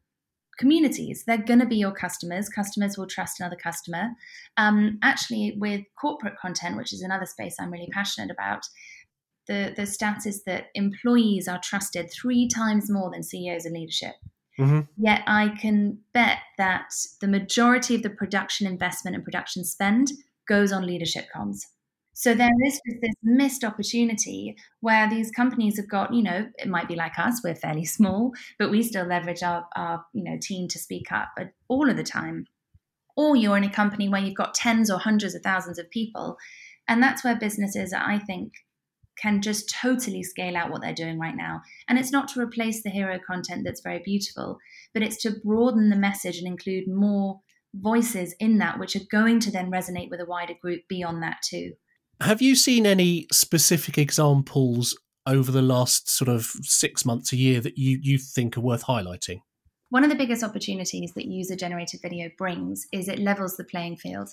communities. 0.57 1.23
They're 1.25 1.37
going 1.37 1.59
to 1.59 1.65
be 1.65 1.77
your 1.77 1.91
customers. 1.91 2.49
Customers 2.49 2.97
will 2.97 3.07
trust 3.07 3.39
another 3.39 3.55
customer. 3.55 4.09
Um, 4.57 4.99
actually, 5.01 5.55
with 5.57 5.81
corporate 5.99 6.37
content, 6.37 6.77
which 6.77 6.93
is 6.93 7.01
another 7.01 7.25
space 7.25 7.55
I'm 7.59 7.71
really 7.71 7.89
passionate 7.91 8.31
about, 8.31 8.67
the, 9.47 9.73
the 9.75 9.85
stat 9.85 10.25
is 10.25 10.43
that 10.43 10.67
employees 10.75 11.47
are 11.47 11.59
trusted 11.63 12.11
three 12.11 12.47
times 12.47 12.89
more 12.89 13.09
than 13.09 13.23
CEOs 13.23 13.65
and 13.65 13.75
leadership. 13.75 14.15
Mm-hmm. 14.59 14.81
Yet 14.97 15.21
I 15.27 15.49
can 15.61 15.99
bet 16.13 16.39
that 16.57 16.91
the 17.21 17.27
majority 17.27 17.95
of 17.95 18.01
the 18.01 18.09
production 18.09 18.67
investment 18.67 19.15
and 19.15 19.23
production 19.23 19.63
spend 19.63 20.11
goes 20.47 20.71
on 20.71 20.85
leadership 20.85 21.27
comms. 21.33 21.61
So 22.19 22.33
there 22.33 22.49
is 22.65 22.81
this 22.99 23.13
missed 23.21 23.63
opportunity 23.63 24.55
where 24.79 25.07
these 25.07 25.29
companies 25.29 25.77
have 25.77 25.87
got, 25.87 26.11
you 26.11 26.23
know, 26.23 26.49
it 26.57 26.67
might 26.67 26.87
be 26.87 26.95
like 26.95 27.19
us, 27.19 27.41
we're 27.43 27.53
fairly 27.53 27.85
small, 27.97 28.31
but 28.57 28.71
we 28.71 28.81
still 28.81 29.05
leverage 29.05 29.43
our, 29.43 29.67
our 29.75 30.03
you 30.13 30.23
know, 30.23 30.35
team 30.41 30.67
to 30.69 30.79
speak 30.79 31.11
up 31.11 31.29
all 31.67 31.87
of 31.87 31.95
the 31.95 32.03
time. 32.03 32.47
Or 33.15 33.35
you're 33.35 33.55
in 33.55 33.63
a 33.63 33.69
company 33.69 34.09
where 34.09 34.19
you've 34.19 34.33
got 34.33 34.55
tens 34.55 34.89
or 34.89 34.97
hundreds 34.97 35.35
of 35.35 35.43
thousands 35.43 35.77
of 35.77 35.91
people. 35.91 36.37
And 36.87 37.03
that's 37.03 37.23
where 37.23 37.35
businesses, 37.35 37.93
I 37.93 38.17
think, 38.17 38.53
can 39.19 39.39
just 39.39 39.69
totally 39.69 40.23
scale 40.23 40.57
out 40.57 40.71
what 40.71 40.81
they're 40.81 40.95
doing 40.95 41.19
right 41.19 41.35
now. 41.35 41.61
And 41.87 41.99
it's 41.99 42.11
not 42.11 42.29
to 42.29 42.41
replace 42.41 42.81
the 42.81 42.89
hero 42.89 43.19
content 43.19 43.61
that's 43.63 43.81
very 43.81 44.01
beautiful, 44.03 44.57
but 44.91 45.03
it's 45.03 45.21
to 45.21 45.35
broaden 45.45 45.91
the 45.91 45.95
message 45.95 46.39
and 46.39 46.47
include 46.47 46.87
more 46.87 47.41
voices 47.75 48.33
in 48.39 48.57
that, 48.57 48.79
which 48.79 48.95
are 48.95 49.05
going 49.11 49.39
to 49.41 49.51
then 49.51 49.69
resonate 49.69 50.09
with 50.09 50.19
a 50.19 50.25
wider 50.25 50.55
group 50.59 50.81
beyond 50.89 51.21
that 51.21 51.37
too. 51.47 51.73
Have 52.21 52.41
you 52.41 52.55
seen 52.55 52.85
any 52.85 53.27
specific 53.31 53.97
examples 53.97 54.97
over 55.27 55.51
the 55.51 55.61
last 55.61 56.09
sort 56.09 56.29
of 56.29 56.45
six 56.63 57.05
months, 57.05 57.31
a 57.31 57.37
year 57.37 57.61
that 57.61 57.77
you, 57.77 57.99
you 58.01 58.17
think 58.17 58.57
are 58.57 58.61
worth 58.61 58.85
highlighting? 58.85 59.41
One 59.89 60.03
of 60.03 60.09
the 60.09 60.15
biggest 60.15 60.43
opportunities 60.43 61.13
that 61.13 61.25
user 61.25 61.55
generated 61.55 62.01
video 62.01 62.29
brings 62.37 62.87
is 62.91 63.07
it 63.07 63.19
levels 63.19 63.55
the 63.55 63.63
playing 63.63 63.97
field. 63.97 64.29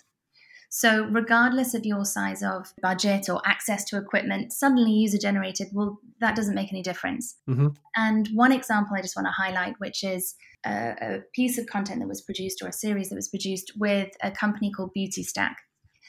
So, 0.70 1.04
regardless 1.04 1.74
of 1.74 1.86
your 1.86 2.04
size 2.04 2.42
of 2.42 2.72
budget 2.82 3.28
or 3.28 3.40
access 3.46 3.84
to 3.84 3.98
equipment, 3.98 4.52
suddenly 4.52 4.90
user 4.90 5.18
generated, 5.18 5.68
well, 5.72 6.00
that 6.20 6.34
doesn't 6.34 6.56
make 6.56 6.72
any 6.72 6.82
difference. 6.82 7.36
Mm-hmm. 7.48 7.68
And 7.94 8.28
one 8.34 8.50
example 8.50 8.96
I 8.96 9.02
just 9.02 9.14
want 9.14 9.28
to 9.28 9.32
highlight, 9.32 9.78
which 9.78 10.02
is 10.02 10.34
a, 10.66 10.94
a, 11.00 11.20
piece 11.32 11.58
of 11.58 11.66
content 11.66 12.00
that 12.00 12.08
was 12.08 12.22
produced 12.22 12.60
or 12.60 12.66
a 12.66 12.72
series 12.72 13.10
that 13.10 13.14
was 13.14 13.28
produced 13.28 13.72
with 13.76 14.10
a 14.20 14.32
company 14.32 14.72
called 14.72 14.92
Beauty 14.92 15.22
Stack. 15.22 15.58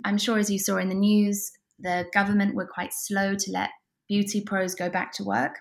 I'm 0.04 0.18
sure, 0.18 0.40
as 0.40 0.50
you 0.50 0.58
saw 0.58 0.78
in 0.78 0.90
the 0.90 0.96
news, 0.96 1.52
the 1.80 2.06
government 2.14 2.56
were 2.56 2.68
quite 2.68 2.94
slow 2.94 3.36
to 3.36 3.52
let 3.52 3.70
beauty 4.08 4.42
pros 4.42 4.76
go 4.76 4.90
back 4.90 5.12
to 5.14 5.24
work. 5.24 5.60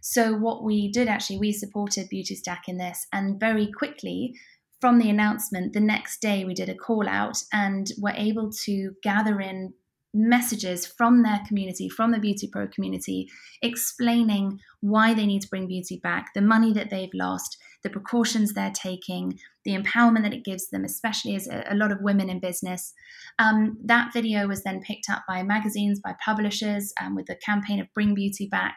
So, 0.00 0.34
what 0.34 0.64
we 0.64 0.90
did 0.90 1.08
actually, 1.08 1.38
we 1.38 1.52
supported 1.52 2.08
Beauty 2.08 2.34
Stack 2.34 2.64
in 2.68 2.78
this, 2.78 3.06
and 3.12 3.38
very 3.38 3.70
quickly 3.70 4.34
from 4.80 4.98
the 4.98 5.08
announcement, 5.08 5.74
the 5.74 5.80
next 5.80 6.20
day 6.20 6.44
we 6.44 6.54
did 6.54 6.68
a 6.68 6.74
call 6.74 7.08
out 7.08 7.40
and 7.52 7.86
were 7.98 8.14
able 8.16 8.50
to 8.64 8.96
gather 9.00 9.40
in 9.40 9.74
messages 10.12 10.84
from 10.84 11.22
their 11.22 11.40
community, 11.46 11.88
from 11.88 12.10
the 12.10 12.18
Beauty 12.18 12.48
Pro 12.48 12.66
community, 12.66 13.28
explaining 13.62 14.58
why 14.80 15.14
they 15.14 15.24
need 15.24 15.40
to 15.42 15.48
bring 15.48 15.68
beauty 15.68 16.00
back, 16.02 16.34
the 16.34 16.40
money 16.40 16.72
that 16.72 16.90
they've 16.90 17.14
lost, 17.14 17.56
the 17.84 17.90
precautions 17.90 18.52
they're 18.52 18.72
taking, 18.72 19.38
the 19.64 19.76
empowerment 19.76 20.22
that 20.22 20.34
it 20.34 20.44
gives 20.44 20.68
them, 20.70 20.84
especially 20.84 21.34
as 21.34 21.46
a, 21.46 21.64
a 21.68 21.74
lot 21.74 21.92
of 21.92 21.98
women 22.00 22.28
in 22.28 22.40
business. 22.40 22.92
Um, 23.38 23.78
that 23.84 24.12
video 24.12 24.46
was 24.46 24.62
then 24.62 24.80
picked 24.80 25.08
up 25.10 25.22
by 25.28 25.42
magazines, 25.42 26.00
by 26.02 26.14
publishers, 26.24 26.92
um, 27.00 27.14
with 27.14 27.26
the 27.26 27.36
campaign 27.36 27.80
of 27.80 27.86
Bring 27.94 28.14
Beauty 28.14 28.48
Back. 28.50 28.76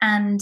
And 0.00 0.40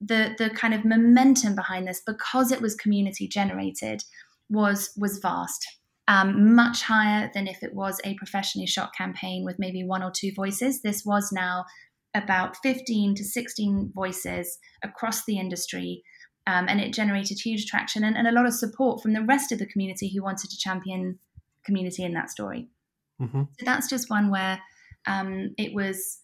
the 0.00 0.34
the 0.38 0.50
kind 0.50 0.74
of 0.74 0.84
momentum 0.84 1.54
behind 1.54 1.86
this, 1.86 2.02
because 2.06 2.50
it 2.50 2.60
was 2.60 2.74
community 2.74 3.28
generated, 3.28 4.02
was 4.48 4.90
was 4.96 5.18
vast. 5.18 5.66
Um, 6.06 6.54
much 6.54 6.82
higher 6.82 7.30
than 7.32 7.46
if 7.46 7.62
it 7.62 7.74
was 7.74 7.98
a 8.04 8.14
professionally 8.16 8.66
shot 8.66 8.90
campaign 8.94 9.42
with 9.42 9.56
maybe 9.58 9.84
one 9.84 10.02
or 10.02 10.12
two 10.14 10.32
voices. 10.36 10.82
This 10.82 11.02
was 11.06 11.30
now 11.32 11.64
about 12.14 12.56
15 12.62 13.14
to 13.14 13.24
16 13.24 13.90
voices 13.94 14.58
across 14.82 15.24
the 15.24 15.38
industry 15.38 16.02
um, 16.46 16.66
and 16.68 16.80
it 16.80 16.92
generated 16.92 17.38
huge 17.40 17.66
traction 17.66 18.04
and, 18.04 18.16
and, 18.16 18.28
a 18.28 18.32
lot 18.32 18.46
of 18.46 18.52
support 18.52 19.02
from 19.02 19.14
the 19.14 19.22
rest 19.22 19.50
of 19.50 19.58
the 19.58 19.66
community 19.66 20.08
who 20.08 20.22
wanted 20.22 20.50
to 20.50 20.58
champion 20.58 21.18
community 21.64 22.04
in 22.04 22.12
that 22.12 22.30
story. 22.30 22.68
Mm-hmm. 23.20 23.42
So 23.58 23.64
that's 23.64 23.88
just 23.88 24.10
one 24.10 24.30
where 24.30 24.60
um, 25.06 25.54
it 25.56 25.74
was 25.74 26.20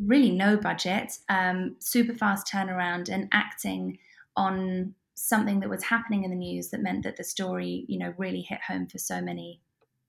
really 0.00 0.30
no 0.30 0.56
budget, 0.56 1.12
um, 1.28 1.76
super 1.78 2.14
fast 2.14 2.50
turnaround, 2.52 3.08
and 3.08 3.28
acting 3.32 3.98
on 4.36 4.94
something 5.14 5.60
that 5.60 5.70
was 5.70 5.84
happening 5.84 6.24
in 6.24 6.30
the 6.30 6.36
news 6.36 6.70
that 6.70 6.82
meant 6.82 7.04
that 7.04 7.16
the 7.16 7.24
story, 7.24 7.84
you 7.88 7.98
know, 7.98 8.12
really 8.18 8.40
hit 8.40 8.60
home 8.66 8.86
for 8.86 8.98
so 8.98 9.20
many 9.20 9.60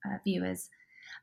uh, 0.04 0.18
viewers. 0.24 0.68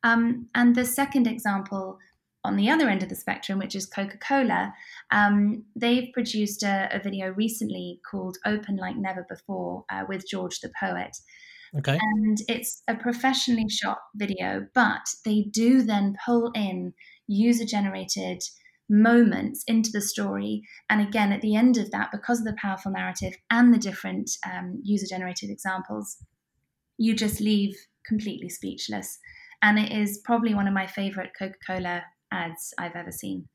Um, 0.03 0.48
and 0.56 0.75
the 0.75 0.86
second 0.86 1.27
example 1.27 2.00
on 2.44 2.56
the 2.58 2.70
other 2.70 2.90
end 2.90 3.04
of 3.04 3.10
the 3.10 3.16
spectrum, 3.16 3.60
which 3.60 3.76
is 3.76 3.86
Coca 3.86 4.18
Cola, 4.18 4.74
um, 5.12 5.64
they've 5.76 6.12
produced 6.14 6.64
a, 6.64 6.90
a, 6.92 7.00
video 7.00 7.30
recently 7.30 8.00
called 8.10 8.38
Open 8.46 8.76
Like 8.76 8.98
Never 8.98 9.26
Before 9.30 9.86
uh, 9.90 10.04
with 10.08 10.28
George 10.30 10.60
the 10.60 10.72
Poet. 10.80 11.16
Okay. 11.78 11.98
And 12.00 12.38
it's 12.48 12.84
a 12.88 12.96
professionally 12.96 13.68
shot 13.70 14.00
video, 14.16 14.68
but 14.76 15.02
they 15.26 15.48
do 15.52 15.82
then 15.82 16.16
pull 16.26 16.52
in 16.54 16.94
user 17.28 17.66
generated 17.66 18.44
moments 18.90 19.64
into 19.68 19.90
the 19.92 20.02
story. 20.02 20.62
And 20.90 21.02
again, 21.02 21.32
at 21.32 21.42
the 21.42 21.56
end 21.56 21.78
of 21.78 21.92
that, 21.92 22.12
because 22.12 22.40
of 22.40 22.46
the 22.46 22.58
powerful 22.62 22.92
narrative 22.92 23.34
and 23.50 23.74
the 23.74 23.80
different 23.80 24.30
um, 24.46 24.82
user 24.84 25.08
generated 25.10 25.50
examples, 25.50 26.18
you 26.98 27.16
just 27.16 27.40
leave 27.40 27.76
completely 28.06 28.50
speechless. 28.50 29.18
And 29.62 29.80
it 29.80 29.92
is 29.92 30.22
probably 30.24 30.54
one 30.54 30.68
of 30.68 30.74
my 30.74 30.86
favorite 30.86 31.32
Coca 31.38 31.58
Cola 31.66 32.04
ads 32.34 32.74
I've 32.78 32.96
ever 32.96 33.12
seen. 33.12 33.48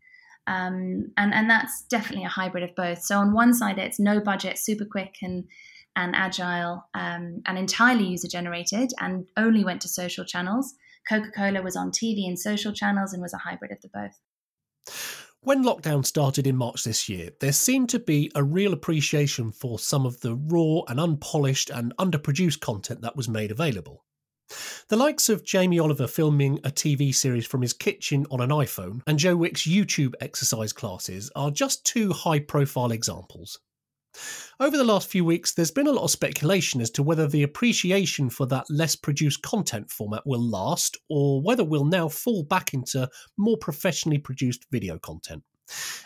Um, 0.46 1.12
and 1.18 1.34
and 1.34 1.50
that's 1.50 1.82
definitely 1.90 2.24
a 2.24 2.30
hybrid 2.30 2.64
of 2.64 2.74
both. 2.74 3.02
So 3.02 3.18
on 3.18 3.34
one 3.34 3.52
side, 3.52 3.78
it's 3.78 4.00
no 4.00 4.20
budget, 4.20 4.58
super 4.58 4.86
quick 4.86 5.16
and 5.20 5.44
and 5.94 6.14
agile, 6.14 6.88
um, 6.94 7.42
and 7.46 7.58
entirely 7.58 8.06
user 8.06 8.28
generated, 8.28 8.92
and 9.00 9.26
only 9.36 9.64
went 9.64 9.82
to 9.82 9.88
social 9.88 10.24
channels. 10.24 10.74
Coca 11.08 11.30
Cola 11.36 11.60
was 11.60 11.76
on 11.76 11.90
TV 11.90 12.26
and 12.26 12.38
social 12.38 12.72
channels, 12.72 13.12
and 13.12 13.20
was 13.20 13.34
a 13.34 13.38
hybrid 13.38 13.72
of 13.72 13.80
the 13.82 13.88
both. 13.92 14.94
When 15.40 15.64
lockdown 15.64 16.04
started 16.04 16.46
in 16.46 16.56
March 16.56 16.84
this 16.84 17.08
year, 17.08 17.30
there 17.40 17.52
seemed 17.52 17.90
to 17.90 17.98
be 17.98 18.30
a 18.34 18.42
real 18.42 18.72
appreciation 18.72 19.52
for 19.52 19.78
some 19.78 20.04
of 20.04 20.20
the 20.20 20.34
raw 20.34 20.82
and 20.88 20.98
unpolished 20.98 21.70
and 21.70 21.96
underproduced 21.96 22.60
content 22.60 23.02
that 23.02 23.16
was 23.16 23.28
made 23.28 23.50
available. 23.50 24.04
The 24.88 24.96
likes 24.96 25.28
of 25.28 25.44
Jamie 25.44 25.78
Oliver 25.78 26.06
filming 26.06 26.58
a 26.64 26.70
TV 26.70 27.14
series 27.14 27.46
from 27.46 27.60
his 27.60 27.74
kitchen 27.74 28.26
on 28.30 28.40
an 28.40 28.50
iPhone 28.50 29.02
and 29.06 29.18
Joe 29.18 29.36
Wicks' 29.36 29.66
YouTube 29.66 30.14
exercise 30.20 30.72
classes 30.72 31.30
are 31.36 31.50
just 31.50 31.84
two 31.84 32.12
high 32.12 32.38
profile 32.38 32.90
examples. 32.92 33.58
Over 34.58 34.76
the 34.76 34.84
last 34.84 35.10
few 35.10 35.24
weeks, 35.24 35.52
there's 35.52 35.70
been 35.70 35.86
a 35.86 35.92
lot 35.92 36.04
of 36.04 36.10
speculation 36.10 36.80
as 36.80 36.90
to 36.92 37.02
whether 37.02 37.26
the 37.26 37.42
appreciation 37.42 38.30
for 38.30 38.46
that 38.46 38.64
less 38.70 38.96
produced 38.96 39.42
content 39.42 39.90
format 39.90 40.26
will 40.26 40.40
last 40.40 40.96
or 41.08 41.42
whether 41.42 41.64
we'll 41.64 41.84
now 41.84 42.08
fall 42.08 42.42
back 42.42 42.72
into 42.72 43.08
more 43.36 43.58
professionally 43.58 44.18
produced 44.18 44.66
video 44.72 44.98
content. 44.98 45.42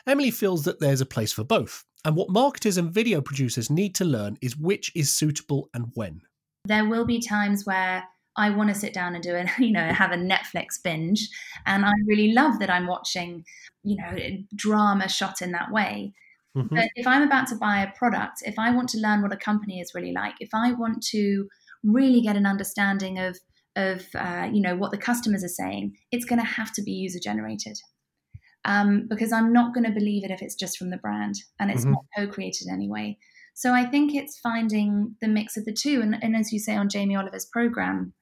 Emily 0.06 0.32
feels 0.32 0.64
that 0.64 0.80
there's 0.80 1.00
a 1.00 1.06
place 1.06 1.32
for 1.32 1.44
both, 1.44 1.84
and 2.04 2.16
what 2.16 2.30
marketers 2.30 2.76
and 2.76 2.92
video 2.92 3.20
producers 3.20 3.70
need 3.70 3.94
to 3.94 4.04
learn 4.04 4.36
is 4.42 4.56
which 4.56 4.90
is 4.96 5.14
suitable 5.14 5.70
and 5.72 5.86
when. 5.94 6.20
There 6.64 6.88
will 6.88 7.04
be 7.04 7.20
times 7.20 7.64
where 7.64 8.04
I 8.36 8.50
want 8.50 8.70
to 8.70 8.74
sit 8.74 8.94
down 8.94 9.14
and 9.14 9.22
do 9.22 9.34
it, 9.34 9.48
you 9.58 9.72
know, 9.72 9.92
have 9.92 10.12
a 10.12 10.16
Netflix 10.16 10.82
binge. 10.82 11.28
And 11.66 11.84
I 11.84 11.92
really 12.06 12.32
love 12.32 12.58
that 12.60 12.70
I'm 12.70 12.86
watching, 12.86 13.44
you 13.82 13.96
know, 13.96 14.16
drama 14.54 15.08
shot 15.08 15.42
in 15.42 15.52
that 15.52 15.70
way. 15.70 16.14
Mm-hmm. 16.56 16.74
But 16.74 16.88
if 16.96 17.06
I'm 17.06 17.22
about 17.22 17.46
to 17.48 17.56
buy 17.56 17.82
a 17.82 17.96
product, 17.96 18.42
if 18.44 18.58
I 18.58 18.70
want 18.70 18.88
to 18.90 18.98
learn 18.98 19.22
what 19.22 19.32
a 19.32 19.36
company 19.36 19.80
is 19.80 19.92
really 19.94 20.12
like, 20.12 20.34
if 20.40 20.50
I 20.52 20.72
want 20.72 21.02
to 21.10 21.48
really 21.82 22.20
get 22.20 22.36
an 22.36 22.46
understanding 22.46 23.18
of, 23.18 23.38
of 23.74 24.04
uh, 24.14 24.48
you 24.52 24.60
know, 24.60 24.76
what 24.76 24.90
the 24.90 24.98
customers 24.98 25.42
are 25.42 25.48
saying, 25.48 25.94
it's 26.10 26.26
going 26.26 26.38
to 26.38 26.46
have 26.46 26.72
to 26.74 26.82
be 26.82 26.92
user 26.92 27.18
generated. 27.22 27.78
Um, 28.64 29.06
because 29.08 29.32
I'm 29.32 29.52
not 29.52 29.74
going 29.74 29.86
to 29.86 29.90
believe 29.90 30.24
it 30.24 30.30
if 30.30 30.40
it's 30.40 30.54
just 30.54 30.78
from 30.78 30.90
the 30.90 30.98
brand 30.98 31.34
and 31.58 31.68
it's 31.68 31.82
mm-hmm. 31.82 31.92
not 31.92 32.04
co-created 32.16 32.68
anyway. 32.70 33.18
So 33.54 33.72
I 33.72 33.84
think 33.84 34.14
it's 34.14 34.38
finding 34.38 35.16
the 35.20 35.28
mix 35.28 35.56
of 35.56 35.64
the 35.64 35.72
two. 35.72 36.00
And, 36.00 36.16
and 36.22 36.36
as 36.36 36.52
you 36.52 36.58
say 36.58 36.76
on 36.76 36.88
Jamie 36.88 37.16
Oliver's 37.16 37.46
program, 37.46 38.12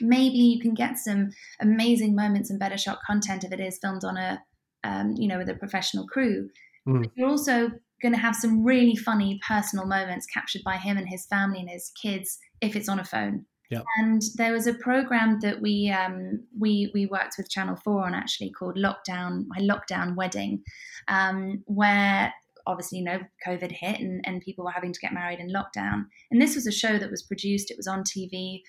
maybe 0.00 0.38
you 0.38 0.60
can 0.60 0.74
get 0.74 0.98
some 0.98 1.30
amazing 1.60 2.14
moments 2.14 2.50
and 2.50 2.58
better 2.58 2.78
shot 2.78 2.98
content 3.06 3.44
if 3.44 3.52
it 3.52 3.60
is 3.60 3.78
filmed 3.80 4.04
on 4.04 4.16
a 4.16 4.42
um, 4.84 5.14
you 5.16 5.28
know 5.28 5.38
with 5.38 5.48
a 5.48 5.54
professional 5.54 6.06
crew 6.06 6.48
mm. 6.86 7.04
you're 7.14 7.28
also 7.28 7.70
going 8.02 8.12
to 8.12 8.20
have 8.20 8.36
some 8.36 8.62
really 8.62 8.96
funny 8.96 9.40
personal 9.46 9.86
moments 9.86 10.26
captured 10.26 10.62
by 10.64 10.76
him 10.76 10.98
and 10.98 11.08
his 11.08 11.26
family 11.26 11.60
and 11.60 11.70
his 11.70 11.90
kids 12.00 12.38
if 12.60 12.76
it's 12.76 12.88
on 12.88 12.98
a 12.98 13.04
phone 13.04 13.46
Yep. 13.70 13.84
And 13.98 14.22
there 14.36 14.52
was 14.52 14.66
a 14.66 14.74
program 14.74 15.38
that 15.40 15.60
we 15.60 15.90
um, 15.90 16.44
we 16.58 16.90
we 16.94 17.06
worked 17.06 17.34
with 17.38 17.50
Channel 17.50 17.76
Four 17.76 18.04
on 18.04 18.14
actually 18.14 18.50
called 18.50 18.76
Lockdown 18.76 19.46
My 19.48 19.58
Lockdown 19.58 20.16
Wedding, 20.16 20.62
um, 21.08 21.62
where 21.66 22.32
obviously 22.66 22.98
you 22.98 23.04
know 23.04 23.20
COVID 23.46 23.72
hit 23.72 24.00
and, 24.00 24.22
and 24.24 24.42
people 24.42 24.64
were 24.64 24.70
having 24.70 24.92
to 24.92 25.00
get 25.00 25.14
married 25.14 25.40
in 25.40 25.52
lockdown. 25.52 26.04
And 26.30 26.40
this 26.40 26.54
was 26.54 26.66
a 26.66 26.72
show 26.72 26.98
that 26.98 27.10
was 27.10 27.22
produced. 27.22 27.70
It 27.70 27.76
was 27.76 27.86
on 27.86 28.04
TV. 28.04 28.60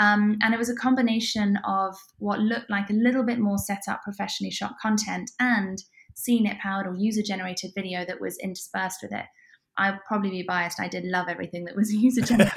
Um, 0.00 0.38
and 0.40 0.54
it 0.54 0.58
was 0.58 0.70
a 0.70 0.74
combination 0.74 1.58
of 1.68 1.94
what 2.18 2.40
looked 2.40 2.70
like 2.70 2.88
a 2.88 2.94
little 2.94 3.22
bit 3.22 3.38
more 3.38 3.58
set 3.58 3.82
up 3.88 4.00
professionally 4.02 4.50
shot 4.50 4.74
content 4.80 5.30
and 5.38 5.78
Scenit 6.16 6.58
powered 6.58 6.86
or 6.86 6.94
user 6.96 7.22
generated 7.22 7.72
video 7.74 8.06
that 8.06 8.20
was 8.20 8.38
interspersed 8.38 9.00
with 9.02 9.12
it. 9.12 9.26
I'll 9.76 10.00
probably 10.08 10.30
be 10.30 10.44
biased. 10.46 10.80
I 10.80 10.88
did 10.88 11.04
love 11.04 11.26
everything 11.28 11.64
that 11.66 11.76
was 11.76 11.92
user 11.94 12.22
generated. 12.22 12.56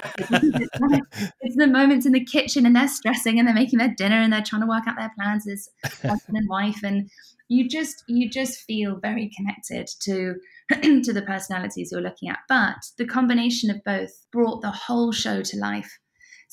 it's, 1.40 1.56
the 1.56 1.66
moments 1.66 2.06
in 2.06 2.12
the 2.12 2.24
kitchen 2.24 2.66
and 2.66 2.74
they're 2.74 2.88
stressing 2.88 3.38
and 3.38 3.46
they're 3.46 3.54
making 3.54 3.78
their 3.78 3.94
dinner 3.94 4.16
and 4.16 4.32
they're 4.32 4.42
trying 4.42 4.62
to 4.62 4.68
work 4.68 4.84
out 4.86 4.96
their 4.98 5.12
plans 5.16 5.46
as 5.46 5.68
husband 6.02 6.36
and 6.36 6.48
wife, 6.48 6.82
and 6.82 7.10
you 7.48 7.68
just 7.68 8.04
you 8.08 8.28
just 8.28 8.60
feel 8.60 8.98
very 9.00 9.30
connected 9.36 9.88
to 10.02 10.34
to 11.02 11.12
the 11.12 11.22
personalities 11.22 11.90
you're 11.92 12.00
looking 12.00 12.28
at. 12.28 12.38
But 12.48 12.78
the 12.98 13.06
combination 13.06 13.70
of 13.70 13.84
both 13.84 14.10
brought 14.32 14.62
the 14.62 14.70
whole 14.70 15.12
show 15.12 15.42
to 15.42 15.56
life. 15.58 15.98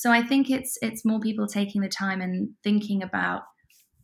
So 0.01 0.11
I 0.11 0.23
think 0.23 0.49
it's 0.49 0.79
it's 0.81 1.05
more 1.05 1.19
people 1.19 1.45
taking 1.45 1.81
the 1.81 1.87
time 1.87 2.21
and 2.21 2.49
thinking 2.63 3.03
about 3.03 3.43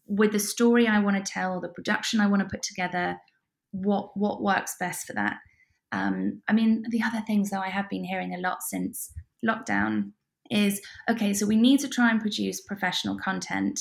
with 0.06 0.32
the 0.32 0.38
story 0.38 0.86
I 0.86 1.00
want 1.00 1.18
to 1.18 1.32
tell, 1.32 1.60
the 1.60 1.70
production 1.70 2.20
I 2.20 2.27
want 2.27 2.44
to 2.44 2.48
put 2.48 2.62
together, 2.62 3.18
what 3.72 4.12
what 4.13 4.44
works 4.44 4.75
best 4.80 5.08
for 5.08 5.13
that. 5.13 5.38
Um, 5.92 6.44
I 6.48 6.54
mean, 6.54 6.84
the 6.92 7.01
other 7.01 7.24
things 7.25 7.50
though 7.50 7.62
I 7.62 7.70
have 7.70 7.89
been 7.89 8.04
hearing 8.04 8.32
a 8.32 8.39
lot 8.39 8.62
since 8.62 9.12
lockdown 9.44 10.12
is 10.51 10.80
okay. 11.10 11.34
So 11.34 11.48
we 11.48 11.56
need 11.56 11.80
to 11.80 11.89
try 11.89 12.12
and 12.12 12.22
produce 12.22 12.62
professional 12.62 13.18
content, 13.18 13.80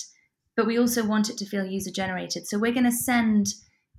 but 0.56 0.66
we 0.66 0.78
also 0.78 1.04
want 1.04 1.28
it 1.28 1.36
to 1.36 1.44
feel 1.44 1.66
user 1.66 1.90
generated. 1.94 2.46
So 2.46 2.58
we're 2.58 2.72
going 2.72 2.84
to 2.84 2.92
send 2.92 3.48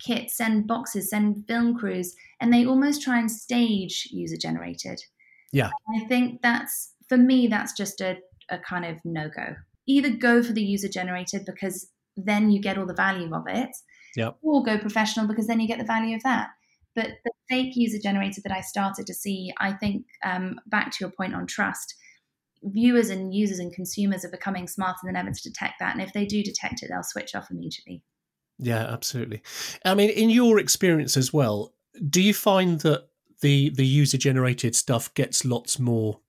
kits, 0.03 0.38
send 0.38 0.65
boxes, 0.65 1.12
send 1.12 1.45
film 1.47 1.77
crews, 1.77 2.15
and 2.41 2.51
they 2.51 2.65
almost 2.65 3.03
try 3.03 3.19
and 3.19 3.29
stage 3.29 4.07
user 4.12 4.38
generated. 4.41 5.00
Yeah, 5.51 5.69
I 5.95 6.05
think 6.07 6.41
that's 6.41 6.95
for 7.09 7.17
me. 7.17 7.47
That's 7.47 7.73
just 7.73 8.01
a, 8.01 8.17
a 8.49 8.57
kind 8.59 8.85
of 8.85 8.97
no 9.03 9.29
go. 9.29 9.55
Either 9.87 10.09
go 10.09 10.43
for 10.43 10.53
the 10.53 10.63
user 10.63 10.87
generated 10.87 11.45
because 11.45 11.89
then 12.15 12.51
you 12.51 12.61
get 12.61 12.77
all 12.77 12.85
the 12.85 12.93
value 12.93 13.33
of 13.33 13.43
it. 13.47 13.69
Yep. 14.15 14.37
Or 14.41 14.63
go 14.63 14.77
professional 14.77 15.27
because 15.27 15.47
then 15.47 15.59
you 15.59 15.67
get 15.67 15.79
the 15.79 15.85
value 15.85 16.15
of 16.15 16.23
that. 16.23 16.49
But 16.95 17.11
the 17.23 17.31
fake 17.47 17.73
user 17.75 17.99
generated 18.01 18.43
that 18.43 18.51
I 18.51 18.61
started 18.61 19.05
to 19.05 19.13
see, 19.13 19.53
I 19.59 19.73
think, 19.73 20.05
um, 20.25 20.59
back 20.65 20.91
to 20.91 20.97
your 20.99 21.11
point 21.11 21.35
on 21.35 21.45
trust, 21.45 21.93
viewers 22.63 23.09
and 23.09 23.33
users 23.35 23.59
and 23.59 23.71
consumers 23.71 24.25
are 24.25 24.31
becoming 24.31 24.67
smarter 24.67 25.01
than 25.05 25.15
ever 25.15 25.29
to 25.29 25.49
detect 25.49 25.75
that. 25.79 25.93
And 25.93 26.01
if 26.01 26.13
they 26.13 26.25
do 26.25 26.41
detect 26.41 26.81
it, 26.81 26.89
they'll 26.89 27.03
switch 27.03 27.35
off 27.35 27.51
immediately. 27.51 28.01
Yeah, 28.57 28.83
absolutely. 28.85 29.43
I 29.85 29.93
mean, 29.93 30.09
in 30.09 30.31
your 30.31 30.57
experience 30.57 31.15
as 31.15 31.31
well, 31.31 31.75
do 32.09 32.21
you 32.21 32.33
find 32.33 32.79
that 32.81 33.07
the 33.41 33.69
the 33.69 33.85
user 33.85 34.17
generated 34.17 34.75
stuff 34.75 35.13
gets 35.13 35.45
lots 35.45 35.77
more 35.77 36.19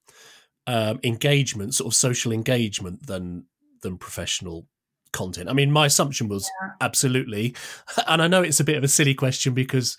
um, 0.69 1.01
engagement, 1.03 1.75
sort 1.75 1.87
of 1.87 1.95
social 1.95 2.31
engagement 2.31 3.07
than 3.07 3.47
than 3.81 3.97
professional 3.97 4.67
content? 5.13 5.49
I 5.49 5.55
mean, 5.55 5.73
my 5.73 5.87
assumption 5.87 6.29
was 6.29 6.49
yeah. 6.63 6.73
absolutely, 6.81 7.57
and 8.07 8.23
I 8.23 8.29
know 8.29 8.43
it's 8.43 8.61
a 8.61 8.65
bit 8.65 8.77
of 8.77 8.85
a 8.85 8.89
silly 8.89 9.15
question 9.15 9.55
because 9.55 9.97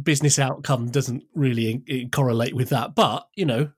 business 0.00 0.38
outcome 0.38 0.90
doesn't 0.90 1.24
really 1.34 2.08
correlate 2.12 2.54
with 2.54 2.68
that, 2.68 2.94
but 2.94 3.26
you 3.34 3.46
know, 3.46 3.70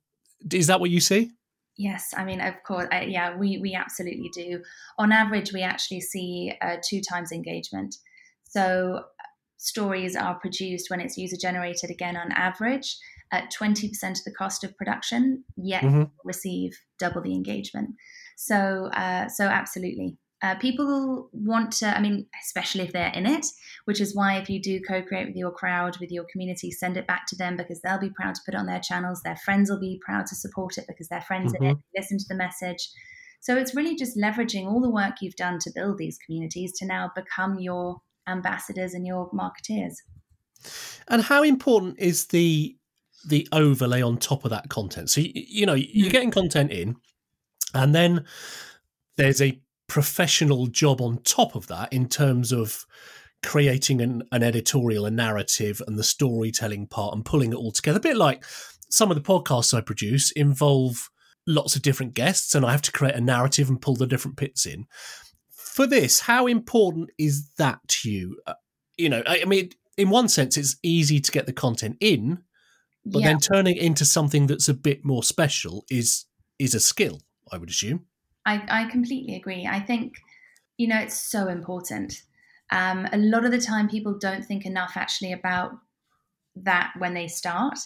is 0.52 0.66
that 0.66 0.80
what 0.80 0.90
you 0.90 1.00
see? 1.00 1.30
Yes, 1.76 2.12
I 2.16 2.24
mean, 2.24 2.40
of 2.40 2.62
course, 2.64 2.88
I, 2.90 3.02
yeah, 3.02 3.36
we 3.36 3.58
we 3.58 3.74
absolutely 3.74 4.30
do. 4.34 4.62
On 4.98 5.12
average, 5.12 5.52
we 5.52 5.62
actually 5.62 6.00
see 6.00 6.52
uh, 6.60 6.76
two 6.84 7.00
times 7.00 7.30
engagement. 7.30 7.94
So 8.42 9.04
stories 9.58 10.16
are 10.16 10.34
produced 10.34 10.90
when 10.90 11.00
it's 11.00 11.16
user 11.16 11.36
generated 11.40 11.90
again 11.90 12.16
on 12.16 12.32
average 12.32 12.96
at 13.32 13.52
20% 13.52 13.84
of 14.10 14.25
the 14.25 14.34
cost 14.37 14.64
of 14.64 14.76
production 14.76 15.44
yet 15.56 15.82
mm-hmm. 15.82 16.04
receive 16.25 16.72
double 16.99 17.22
the 17.22 17.34
engagement 17.34 17.90
so 18.37 18.90
uh, 18.94 19.28
so 19.28 19.44
absolutely 19.44 20.16
uh, 20.42 20.54
people 20.54 21.28
want 21.32 21.70
to, 21.70 21.87
I 21.87 22.00
mean, 22.00 22.26
especially 22.42 22.84
if 22.84 22.92
they're 22.92 23.12
in 23.12 23.26
it, 23.26 23.44
which 23.84 24.00
is 24.00 24.16
why 24.16 24.38
if 24.38 24.49
you 24.49 24.60
do 24.60 24.80
co 24.80 25.02
create 25.02 25.26
with 25.26 25.37
your 25.37 25.50
crowd, 25.50 25.99
with 26.00 26.10
your 26.10 26.25
community, 26.32 26.70
send 26.70 26.96
it 26.96 27.06
back 27.06 27.26
to 27.28 27.37
them 27.37 27.56
because 27.56 27.82
they'll 27.82 28.00
be 28.00 28.10
proud 28.10 28.34
to 28.34 28.40
put 28.46 28.54
it 28.54 28.56
on 28.56 28.66
their 28.66 28.80
channels. 28.80 29.20
Their 29.22 29.37
friends 29.37 29.70
will 29.70 29.80
be 29.80 30.00
proud 30.04 30.26
to 30.26 30.34
support 30.34 30.78
it 30.78 30.87
because 30.88 31.08
their 31.08 31.20
friends 31.20 31.52
mm-hmm. 31.52 31.64
in 31.64 31.70
it, 31.72 31.78
listen 31.94 32.18
to 32.18 32.25
the 32.28 32.34
message. 32.34 32.88
So 33.40 33.56
it's 33.56 33.75
really 33.75 33.96
just 33.96 34.16
leveraging 34.16 34.66
all 34.66 34.80
the 34.80 34.90
work 34.90 35.16
you've 35.20 35.37
done 35.37 35.58
to 35.60 35.72
build 35.75 35.99
these 35.99 36.18
communities 36.25 36.72
to 36.78 36.87
now 36.87 37.10
become 37.14 37.58
your 37.58 38.00
ambassadors 38.26 38.94
and 38.94 39.06
your 39.06 39.30
marketeers. 39.32 39.94
And 41.08 41.22
how 41.22 41.42
important 41.42 41.99
is 41.99 42.26
the 42.26 42.76
the 43.26 43.46
overlay 43.52 44.02
on 44.02 44.18
top 44.18 44.44
of 44.44 44.50
that 44.50 44.68
content? 44.68 45.10
So 45.10 45.20
you, 45.20 45.32
you 45.34 45.66
know 45.66 45.74
you're 45.74 46.08
mm. 46.08 46.12
getting 46.12 46.30
content 46.30 46.72
in, 46.72 46.97
and 47.75 47.95
then 47.95 48.25
there's 49.16 49.42
a 49.42 49.60
professional 49.88 50.66
job 50.68 51.00
on 51.00 51.18
top 51.23 51.54
of 51.54 51.66
that 51.66 51.92
in 51.92 52.08
terms 52.08 52.52
of 52.52 52.86
creating 53.42 54.00
an, 54.00 54.23
an 54.32 54.42
editorial, 54.42 55.06
a 55.06 55.10
narrative, 55.10 55.82
and 55.86 55.99
the 55.99 56.04
storytelling 56.04 56.86
part 56.86 57.14
and 57.14 57.25
pulling 57.25 57.52
it 57.52 57.56
all 57.56 57.73
together. 57.73 57.99
A 57.99 58.02
bit 58.02 58.16
like 58.16 58.45
some 58.90 59.10
of 59.10 59.16
the 59.16 59.23
podcasts 59.23 59.75
I 59.75 59.80
produce 59.80 60.30
involve 60.32 61.10
lots 61.47 61.76
of 61.76 61.82
different 61.82 62.14
guests, 62.14 62.54
and 62.54 62.64
I 62.64 62.73
have 62.73 62.82
to 62.82 62.92
create 62.92 63.14
a 63.14 63.21
narrative 63.21 63.68
and 63.68 63.80
pull 63.80 63.97
the 63.97 64.06
different 64.06 64.36
bits 64.36 64.66
in. 64.66 64.86
For 65.50 65.86
this, 65.86 66.21
how 66.21 66.47
important 66.47 67.10
is 67.18 67.50
that 67.58 67.80
to 67.88 68.10
you? 68.10 68.38
Uh, 68.47 68.54
you 68.97 69.08
know, 69.08 69.23
I, 69.26 69.42
I, 69.42 69.45
mean, 69.45 69.71
in 69.97 70.10
one 70.10 70.28
sense, 70.28 70.56
it's 70.56 70.76
easy 70.82 71.21
to 71.21 71.32
get 71.32 71.47
the 71.47 71.52
content 71.52 71.97
in, 72.00 72.42
but 73.04 73.21
yeah. 73.21 73.28
then 73.28 73.39
turning 73.39 73.76
it 73.76 73.82
into 73.82 74.04
something 74.04 74.47
that's 74.47 74.69
a 74.69 74.75
bit 74.75 75.04
more 75.04 75.23
special 75.23 75.84
is 75.91 76.26
is 76.58 76.75
a 76.75 76.80
skill. 76.80 77.21
I 77.52 77.58
would 77.58 77.71
assume. 77.71 78.06
I, 78.47 78.63
I 78.69 78.91
completely 78.91 79.36
agree. 79.36 79.67
I 79.67 79.80
think, 79.80 80.15
you 80.76 80.89
know, 80.89 80.99
it's 80.99 81.19
so 81.19 81.49
important. 81.49 82.23
Um, 82.71 83.06
a 83.13 83.19
lot 83.19 83.45
of 83.45 83.50
the 83.50 83.60
time, 83.60 83.89
people 83.89 84.17
don't 84.19 84.45
think 84.45 84.65
enough 84.65 84.93
actually 84.97 85.32
about 85.32 85.73
that 86.56 86.93
when 86.99 87.15
they 87.15 87.28
start 87.28 87.78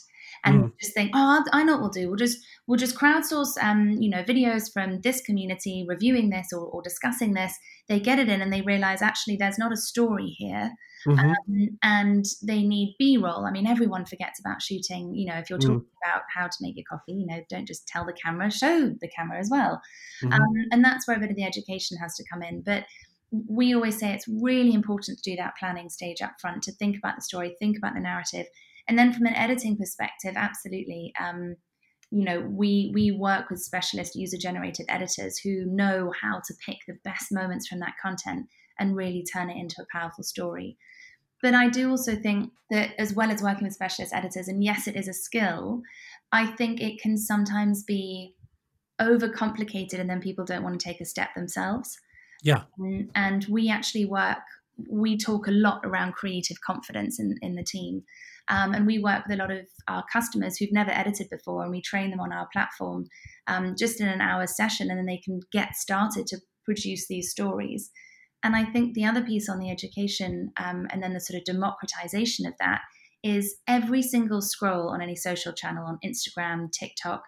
and 0.45 0.65
mm. 0.65 0.73
just 0.81 0.95
think, 0.95 1.11
oh, 1.15 1.45
I 1.53 1.65
know 1.65 1.73
what 1.73 1.81
we'll 1.81 1.91
do. 1.91 2.09
We'll 2.09 2.17
just 2.17 2.39
we'll 2.67 2.79
just 2.79 2.97
crowdsource, 2.97 3.57
um, 3.63 3.93
you 4.01 4.11
know, 4.11 4.23
videos 4.23 4.73
from 4.73 5.01
this 5.01 5.21
community 5.23 5.85
reviewing 5.89 6.31
this 6.31 6.53
or, 6.53 6.67
or 6.67 6.83
discussing 6.83 7.35
this. 7.35 7.55
They 7.89 8.01
get 8.01 8.19
it 8.19 8.29
in 8.29 8.41
and 8.41 8.53
they 8.53 8.63
realize 8.63 9.03
actually 9.03 9.37
there's 9.37 9.59
not 9.59 9.73
a 9.73 9.77
story 9.77 10.35
here, 10.39 10.73
mm-hmm. 11.07 11.19
um, 11.19 11.79
and 11.83 12.25
they 12.43 12.63
need 12.63 12.95
B-roll. 12.99 13.47
I 13.47 13.51
mean, 13.51 13.67
everyone 13.67 14.05
forgets 14.05 14.39
about 14.39 14.63
shooting. 14.63 15.15
You 15.15 15.27
know, 15.27 15.39
if 15.39 15.49
you're 15.49 15.59
mm. 15.59 15.63
talking 15.63 15.81
mm. 15.81 16.07
about 16.07 16.23
how 16.35 16.47
to 16.47 16.57
make 16.61 16.77
your 16.77 16.85
coffee, 16.89 17.13
you 17.13 17.27
know, 17.27 17.43
don't 17.49 17.67
just 17.67 17.89
tell 17.89 18.05
the 18.05 18.13
camera, 18.13 18.51
show 18.51 18.91
the 19.01 19.09
camera 19.09 19.39
as 19.39 19.49
well. 19.51 19.81
Mm-hmm. 20.23 20.33
Um, 20.33 20.67
and 20.73 20.85
that's 20.85 21.09
where 21.09 21.17
a 21.17 21.21
bit 21.21 21.31
of 21.31 21.37
the 21.37 21.45
education 21.45 21.97
has 21.99 22.15
to 22.17 22.25
come 22.31 22.43
in, 22.43 22.63
but 22.63 22.85
we 23.49 23.75
always 23.75 23.99
say 23.99 24.13
it's 24.13 24.29
really 24.29 24.75
important 24.75 25.19
to 25.19 25.31
do 25.31 25.37
that 25.37 25.57
planning 25.59 25.89
stage 25.89 26.23
up 26.23 26.35
front 26.41 26.63
to 26.63 26.73
think 26.73 26.97
about 26.97 27.17
the 27.17 27.23
story, 27.23 27.57
think 27.59 27.77
about 27.77 27.95
the 27.95 28.01
narrative, 28.01 28.47
and 28.89 28.99
then 28.99 29.13
from 29.13 29.27
an 29.27 29.35
editing 29.35 29.77
perspective, 29.77 30.35
absolutely. 30.37 31.13
Um, 31.19 31.57
you 32.11 32.25
know, 32.25 32.41
we 32.41 32.91
we 32.95 33.11
work 33.11 33.51
with 33.51 33.61
specialist 33.61 34.15
user 34.15 34.37
generated 34.39 34.87
editors 34.89 35.39
who 35.39 35.65
know 35.67 36.13
how 36.21 36.41
to 36.47 36.55
pick 36.65 36.79
the 36.87 36.99
best 37.05 37.33
moments 37.33 37.67
from 37.67 37.81
that 37.81 37.95
content 38.01 38.47
and 38.79 38.97
really 38.97 39.25
turn 39.25 39.51
it 39.51 39.57
into 39.57 39.77
a 39.81 39.97
powerful 39.97 40.23
story. 40.25 40.77
But 41.43 41.55
I 41.55 41.69
do 41.69 41.91
also 41.91 42.17
think 42.17 42.53
that 42.71 42.91
as 42.99 43.15
well 43.15 43.31
as 43.31 43.43
working 43.43 43.65
with 43.65 43.75
specialist 43.75 44.15
editors, 44.15 44.49
and 44.49 44.63
yes, 44.65 44.87
it 44.87 44.97
is 44.97 45.09
a 45.09 45.13
skill, 45.13 45.83
I 46.33 46.47
think 46.47 46.81
it 46.81 47.01
can 47.01 47.19
sometimes 47.19 47.83
be 47.85 48.35
overcomplicated 49.01 49.99
and 50.01 50.09
then 50.09 50.21
people 50.21 50.45
don't 50.45 50.63
want 50.63 50.81
to 50.81 50.85
take 50.85 51.01
a 51.01 51.05
step 51.05 51.35
themselves. 51.35 51.99
Yeah. 52.43 52.63
Um, 52.81 53.11
and 53.15 53.45
we 53.51 53.69
actually 53.69 54.05
work, 54.05 54.39
we 54.89 55.19
talk 55.19 55.47
a 55.47 55.53
lot 55.53 55.81
around 55.85 56.15
creative 56.15 56.61
confidence 56.61 57.19
in, 57.19 57.37
in 57.43 57.55
the 57.57 57.65
team. 57.65 58.05
Um, 58.49 58.75
and 58.75 58.87
we 58.87 58.99
work 58.99 59.25
with 59.27 59.39
a 59.39 59.43
lot 59.43 59.51
of 59.51 59.67
our 59.89 60.05
customers 60.13 60.57
who've 60.57 60.73
never 60.73 60.91
edited 60.91 61.29
before, 61.31 61.63
and 61.63 61.71
we 61.71 61.81
train 61.81 62.11
them 62.11 62.21
on 62.21 62.33
our 62.33 62.49
platform 62.53 63.07
um, 63.47 63.75
just 63.79 64.01
in 64.01 64.09
an 64.09 64.21
hour 64.21 64.47
session, 64.47 64.91
and 64.91 64.99
then 64.99 65.07
they 65.07 65.21
can 65.25 65.41
get 65.53 65.77
started 65.77 66.27
to 66.29 66.39
produce 66.65 67.07
these 67.09 67.31
stories. 67.31 67.91
And 68.43 68.55
I 68.55 68.65
think 68.65 68.93
the 68.93 69.07
other 69.07 69.23
piece 69.23 69.49
on 69.49 69.59
the 69.59 69.71
education 69.71 70.53
um, 70.59 70.87
and 70.91 71.03
then 71.03 71.15
the 71.15 71.21
sort 71.21 71.39
of 71.39 71.45
democratization 71.45 72.47
of 72.47 72.53
that 72.61 72.83
is 73.23 73.57
every 73.67 74.03
single 74.03 74.43
scroll 74.43 74.91
on 74.91 75.01
any 75.01 75.17
social 75.17 75.53
channel 75.53 75.87
on 75.87 75.99
Instagram, 76.05 76.71
TikTok, 76.71 77.23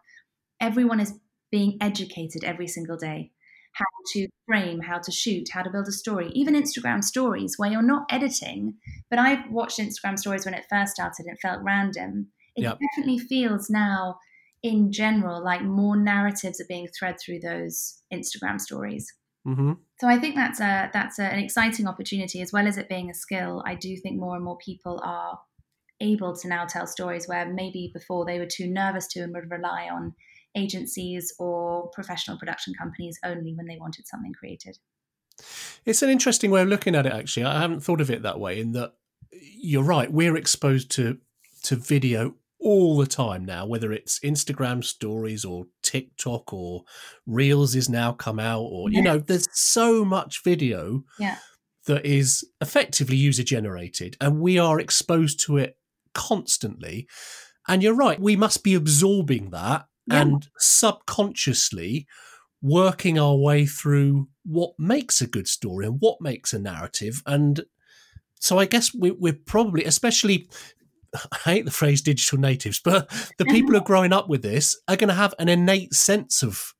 everyone 0.60 1.00
is 1.00 1.14
being 1.50 1.78
educated 1.80 2.44
every 2.44 2.68
single 2.68 2.98
day 2.98 3.30
how 3.76 3.84
to 4.12 4.26
frame, 4.46 4.80
how 4.80 4.98
to 4.98 5.12
shoot, 5.12 5.48
how 5.52 5.62
to 5.62 5.70
build 5.70 5.86
a 5.86 5.92
story, 5.92 6.30
even 6.34 6.54
Instagram 6.54 7.04
stories 7.04 7.54
where 7.58 7.70
you're 7.70 7.82
not 7.82 8.06
editing. 8.10 8.74
But 9.10 9.18
I've 9.18 9.50
watched 9.50 9.78
Instagram 9.78 10.18
stories 10.18 10.46
when 10.46 10.54
it 10.54 10.64
first 10.70 10.94
started, 10.94 11.26
it 11.26 11.38
felt 11.42 11.62
random. 11.62 12.28
It 12.56 12.62
yep. 12.62 12.78
definitely 12.80 13.18
feels 13.18 13.68
now, 13.68 14.18
in 14.62 14.92
general, 14.92 15.44
like 15.44 15.62
more 15.62 15.96
narratives 15.96 16.58
are 16.58 16.66
being 16.66 16.88
thread 16.88 17.16
through 17.20 17.40
those 17.40 18.00
Instagram 18.10 18.58
stories. 18.58 19.12
Mm-hmm. 19.46 19.72
So 20.00 20.08
I 20.08 20.18
think 20.18 20.36
that's 20.36 20.60
a 20.60 20.90
that's 20.92 21.18
a, 21.18 21.24
an 21.24 21.38
exciting 21.38 21.86
opportunity 21.86 22.40
as 22.40 22.52
well 22.52 22.66
as 22.66 22.78
it 22.78 22.88
being 22.88 23.10
a 23.10 23.14
skill. 23.14 23.62
I 23.66 23.74
do 23.74 23.94
think 23.96 24.18
more 24.18 24.34
and 24.34 24.44
more 24.44 24.58
people 24.58 25.00
are 25.04 25.38
able 26.00 26.34
to 26.34 26.48
now 26.48 26.64
tell 26.64 26.86
stories 26.86 27.28
where 27.28 27.46
maybe 27.46 27.90
before 27.92 28.24
they 28.24 28.38
were 28.38 28.46
too 28.46 28.66
nervous 28.66 29.06
to 29.08 29.20
and 29.20 29.34
would 29.34 29.50
rely 29.50 29.88
on 29.92 30.14
agencies 30.56 31.32
or 31.38 31.88
professional 31.90 32.38
production 32.38 32.74
companies 32.74 33.18
only 33.24 33.54
when 33.54 33.66
they 33.66 33.76
wanted 33.78 34.08
something 34.08 34.32
created. 34.32 34.78
It's 35.84 36.02
an 36.02 36.10
interesting 36.10 36.50
way 36.50 36.62
of 36.62 36.68
looking 36.68 36.94
at 36.94 37.06
it, 37.06 37.12
actually. 37.12 37.44
I 37.44 37.60
haven't 37.60 37.80
thought 37.80 38.00
of 38.00 38.10
it 38.10 38.22
that 38.22 38.40
way, 38.40 38.58
in 38.58 38.72
that 38.72 38.94
you're 39.32 39.82
right, 39.82 40.10
we're 40.10 40.36
exposed 40.36 40.90
to 40.92 41.18
to 41.64 41.76
video 41.76 42.34
all 42.58 42.96
the 42.96 43.06
time 43.06 43.44
now, 43.44 43.66
whether 43.66 43.92
it's 43.92 44.18
Instagram 44.20 44.82
stories 44.82 45.44
or 45.44 45.66
TikTok 45.82 46.52
or 46.52 46.84
Reels 47.26 47.74
is 47.74 47.88
now 47.88 48.12
come 48.12 48.38
out, 48.38 48.62
or, 48.62 48.90
you 48.90 49.02
know, 49.02 49.18
there's 49.18 49.48
so 49.52 50.04
much 50.04 50.42
video 50.42 51.04
yeah. 51.18 51.36
that 51.86 52.06
is 52.06 52.44
effectively 52.60 53.16
user 53.16 53.42
generated, 53.42 54.16
and 54.20 54.40
we 54.40 54.58
are 54.58 54.80
exposed 54.80 55.38
to 55.40 55.58
it 55.58 55.76
constantly. 56.14 57.06
And 57.68 57.82
you're 57.82 57.94
right, 57.94 58.20
we 58.20 58.36
must 58.36 58.64
be 58.64 58.74
absorbing 58.74 59.50
that 59.50 59.86
Yeah. 60.06 60.22
and 60.22 60.48
subconsciously 60.58 62.06
working 62.62 63.18
our 63.18 63.36
way 63.36 63.66
through 63.66 64.28
what 64.44 64.72
makes 64.78 65.20
a 65.20 65.26
good 65.26 65.48
story 65.48 65.86
and 65.86 65.96
what 66.00 66.20
makes 66.20 66.52
a 66.52 66.58
narrative. 66.58 67.22
And 67.26 67.62
so 68.40 68.58
I 68.58 68.66
guess 68.66 68.94
we, 68.94 69.10
we're 69.10 69.38
probably, 69.46 69.84
especially, 69.84 70.48
I 71.32 71.36
hate 71.44 71.64
the 71.64 71.70
phrase 71.70 72.02
digital 72.02 72.38
natives, 72.38 72.80
but 72.82 73.08
the 73.38 73.44
people 73.46 73.72
who 73.72 73.78
are 73.78 73.84
growing 73.84 74.12
up 74.12 74.28
with 74.28 74.42
this 74.42 74.78
are 74.88 74.96
going 74.96 75.08
to 75.08 75.14
have 75.14 75.34
an 75.38 75.48
innate 75.48 75.94
sense 75.94 76.42
of 76.42 76.72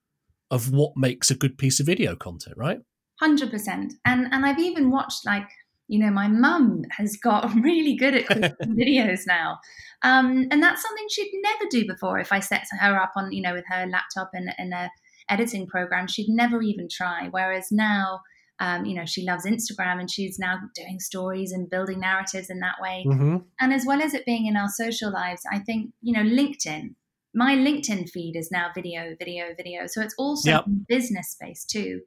of 0.51 0.71
what 0.71 0.93
makes 0.97 1.29
a 1.29 1.35
good 1.35 1.59
piece 1.59 1.81
of 1.81 1.87
video 1.87 2.15
content, 2.15 2.57
right? 2.57 2.79
Hundred 3.19 3.51
percent. 3.51 3.95
And 4.05 4.29
and 4.33 4.47
I've 4.47 4.61
even 4.61 4.91
watched 4.91 5.27
like 5.27 5.49
you 5.89 5.99
know 5.99 6.11
my 6.11 6.29
mum 6.29 6.83
has 6.91 7.17
got 7.17 7.55
really 7.63 7.97
good 7.97 8.15
at 8.15 8.27
videos 8.63 9.21
now, 9.27 9.59
um, 10.03 10.47
and 10.51 10.63
that's 10.63 10.83
something 10.83 11.07
she'd 11.11 11.33
never 11.43 11.65
do 11.71 11.87
before. 11.87 12.19
If 12.19 12.33
I 12.33 12.41
set 12.41 12.67
her 12.81 13.01
up 13.01 13.13
on 13.17 13.33
you 13.33 13.43
know 13.43 13.55
with 13.55 13.65
her 13.69 13.87
laptop 13.87 14.31
and 14.33 14.51
and 14.59 14.73
a 14.73 14.91
editing 15.29 15.67
program, 15.67 16.07
she'd 16.07 16.29
never 16.29 16.63
even 16.63 16.89
try. 16.91 17.29
Whereas 17.31 17.69
now. 17.71 18.21
Um, 18.59 18.87
you 18.87 18.95
know, 18.95 19.05
she 19.05 19.23
loves 19.23 19.45
Instagram 19.45 20.01
and 20.01 20.11
she's 20.11 20.39
now 20.39 20.57
doing 20.75 20.99
stories 20.99 21.53
and 21.53 21.69
building 21.69 22.01
narratives 22.01 22.49
in 22.49 22.61
that 22.61 22.77
way. 22.81 23.05
Mm-hmm. 23.07 23.37
And 23.61 23.71
as 23.71 23.85
well 23.87 24.01
as 24.01 24.15
it 24.15 24.25
being 24.25 24.47
in 24.47 24.57
our 24.57 24.71
social 24.71 25.13
lives, 25.13 25.43
I 25.53 25.59
think, 25.59 25.93
you 26.01 26.15
know, 26.15 26.23
LinkedIn, 26.23 26.95
my 27.35 27.55
LinkedIn 27.55 28.09
feed 28.09 28.35
is 28.35 28.51
now 28.51 28.69
video, 28.75 29.15
video, 29.19 29.49
video. 29.55 29.87
So 29.87 30.01
it's 30.01 30.15
also 30.17 30.51
Yep. 30.51 30.65
business 30.89 31.33
space 31.33 31.67
too. 31.67 32.01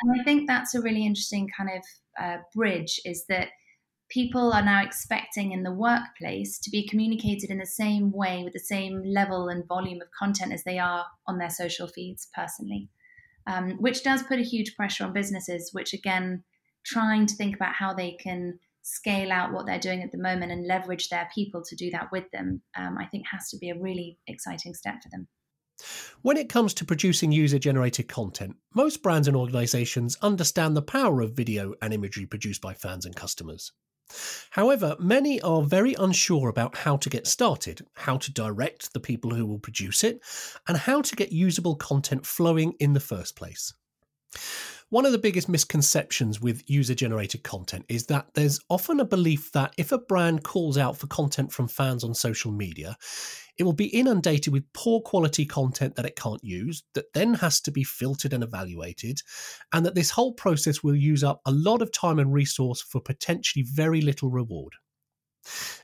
And 0.00 0.20
I 0.20 0.24
think 0.24 0.46
that's 0.46 0.74
a 0.74 0.80
really 0.80 1.06
interesting 1.06 1.48
kind 1.56 1.70
of 1.70 1.84
uh, 2.22 2.38
bridge 2.54 3.00
is 3.04 3.26
that 3.26 3.48
people 4.08 4.52
are 4.52 4.62
now 4.62 4.82
expecting 4.82 5.52
in 5.52 5.62
the 5.62 5.72
workplace 5.72 6.58
to 6.58 6.70
be 6.70 6.86
communicated 6.86 7.50
in 7.50 7.58
the 7.58 7.66
same 7.66 8.12
way 8.12 8.42
with 8.44 8.52
the 8.52 8.58
same 8.58 9.02
level 9.04 9.48
and 9.48 9.66
volume 9.66 10.00
of 10.00 10.08
content 10.18 10.52
as 10.52 10.64
they 10.64 10.78
are 10.78 11.06
on 11.26 11.38
their 11.38 11.50
social 11.50 11.88
feeds 11.88 12.28
personally, 12.34 12.88
um, 13.46 13.72
which 13.80 14.02
does 14.02 14.22
put 14.22 14.38
a 14.38 14.42
huge 14.42 14.76
pressure 14.76 15.04
on 15.04 15.12
businesses, 15.12 15.70
which 15.72 15.92
again, 15.92 16.44
trying 16.84 17.26
to 17.26 17.34
think 17.34 17.56
about 17.56 17.74
how 17.74 17.94
they 17.94 18.12
can 18.12 18.58
scale 18.82 19.32
out 19.32 19.52
what 19.52 19.64
they're 19.64 19.78
doing 19.78 20.02
at 20.02 20.12
the 20.12 20.18
moment 20.18 20.52
and 20.52 20.66
leverage 20.66 21.08
their 21.08 21.28
people 21.34 21.62
to 21.64 21.74
do 21.74 21.90
that 21.90 22.12
with 22.12 22.30
them, 22.32 22.60
um, 22.76 22.98
I 22.98 23.06
think 23.06 23.24
has 23.26 23.48
to 23.48 23.58
be 23.58 23.70
a 23.70 23.78
really 23.78 24.18
exciting 24.26 24.74
step 24.74 25.02
for 25.02 25.08
them. 25.08 25.26
When 26.22 26.36
it 26.36 26.48
comes 26.48 26.72
to 26.74 26.84
producing 26.84 27.32
user 27.32 27.58
generated 27.58 28.08
content, 28.08 28.56
most 28.74 29.02
brands 29.02 29.28
and 29.28 29.36
organizations 29.36 30.16
understand 30.22 30.76
the 30.76 30.82
power 30.82 31.20
of 31.20 31.32
video 31.32 31.74
and 31.82 31.92
imagery 31.92 32.26
produced 32.26 32.60
by 32.60 32.74
fans 32.74 33.04
and 33.04 33.14
customers. 33.14 33.72
However, 34.50 34.96
many 34.98 35.40
are 35.40 35.62
very 35.62 35.94
unsure 35.94 36.48
about 36.48 36.76
how 36.76 36.96
to 36.98 37.10
get 37.10 37.26
started, 37.26 37.86
how 37.94 38.18
to 38.18 38.32
direct 38.32 38.92
the 38.92 39.00
people 39.00 39.34
who 39.34 39.46
will 39.46 39.58
produce 39.58 40.04
it, 40.04 40.20
and 40.68 40.76
how 40.76 41.02
to 41.02 41.16
get 41.16 41.32
usable 41.32 41.74
content 41.76 42.26
flowing 42.26 42.74
in 42.78 42.92
the 42.92 43.00
first 43.00 43.34
place. 43.34 43.72
One 44.90 45.06
of 45.06 45.12
the 45.12 45.18
biggest 45.18 45.48
misconceptions 45.48 46.40
with 46.40 46.68
user 46.68 46.94
generated 46.94 47.42
content 47.42 47.84
is 47.88 48.06
that 48.06 48.28
there's 48.34 48.60
often 48.68 49.00
a 49.00 49.04
belief 49.04 49.50
that 49.52 49.74
if 49.76 49.92
a 49.92 49.98
brand 49.98 50.44
calls 50.44 50.78
out 50.78 50.96
for 50.96 51.06
content 51.08 51.52
from 51.52 51.68
fans 51.68 52.04
on 52.04 52.14
social 52.14 52.52
media, 52.52 52.96
it 53.56 53.64
will 53.64 53.72
be 53.72 53.86
inundated 53.86 54.52
with 54.52 54.72
poor 54.72 55.00
quality 55.00 55.46
content 55.46 55.96
that 55.96 56.06
it 56.06 56.16
can't 56.16 56.44
use, 56.44 56.84
that 56.94 57.12
then 57.14 57.34
has 57.34 57.60
to 57.62 57.70
be 57.70 57.82
filtered 57.82 58.32
and 58.32 58.44
evaluated, 58.44 59.20
and 59.72 59.86
that 59.86 59.94
this 59.94 60.10
whole 60.10 60.32
process 60.32 60.82
will 60.82 60.96
use 60.96 61.24
up 61.24 61.40
a 61.46 61.52
lot 61.52 61.82
of 61.82 61.90
time 61.90 62.18
and 62.18 62.32
resource 62.32 62.80
for 62.80 63.00
potentially 63.00 63.64
very 63.64 64.00
little 64.00 64.30
reward. 64.30 64.74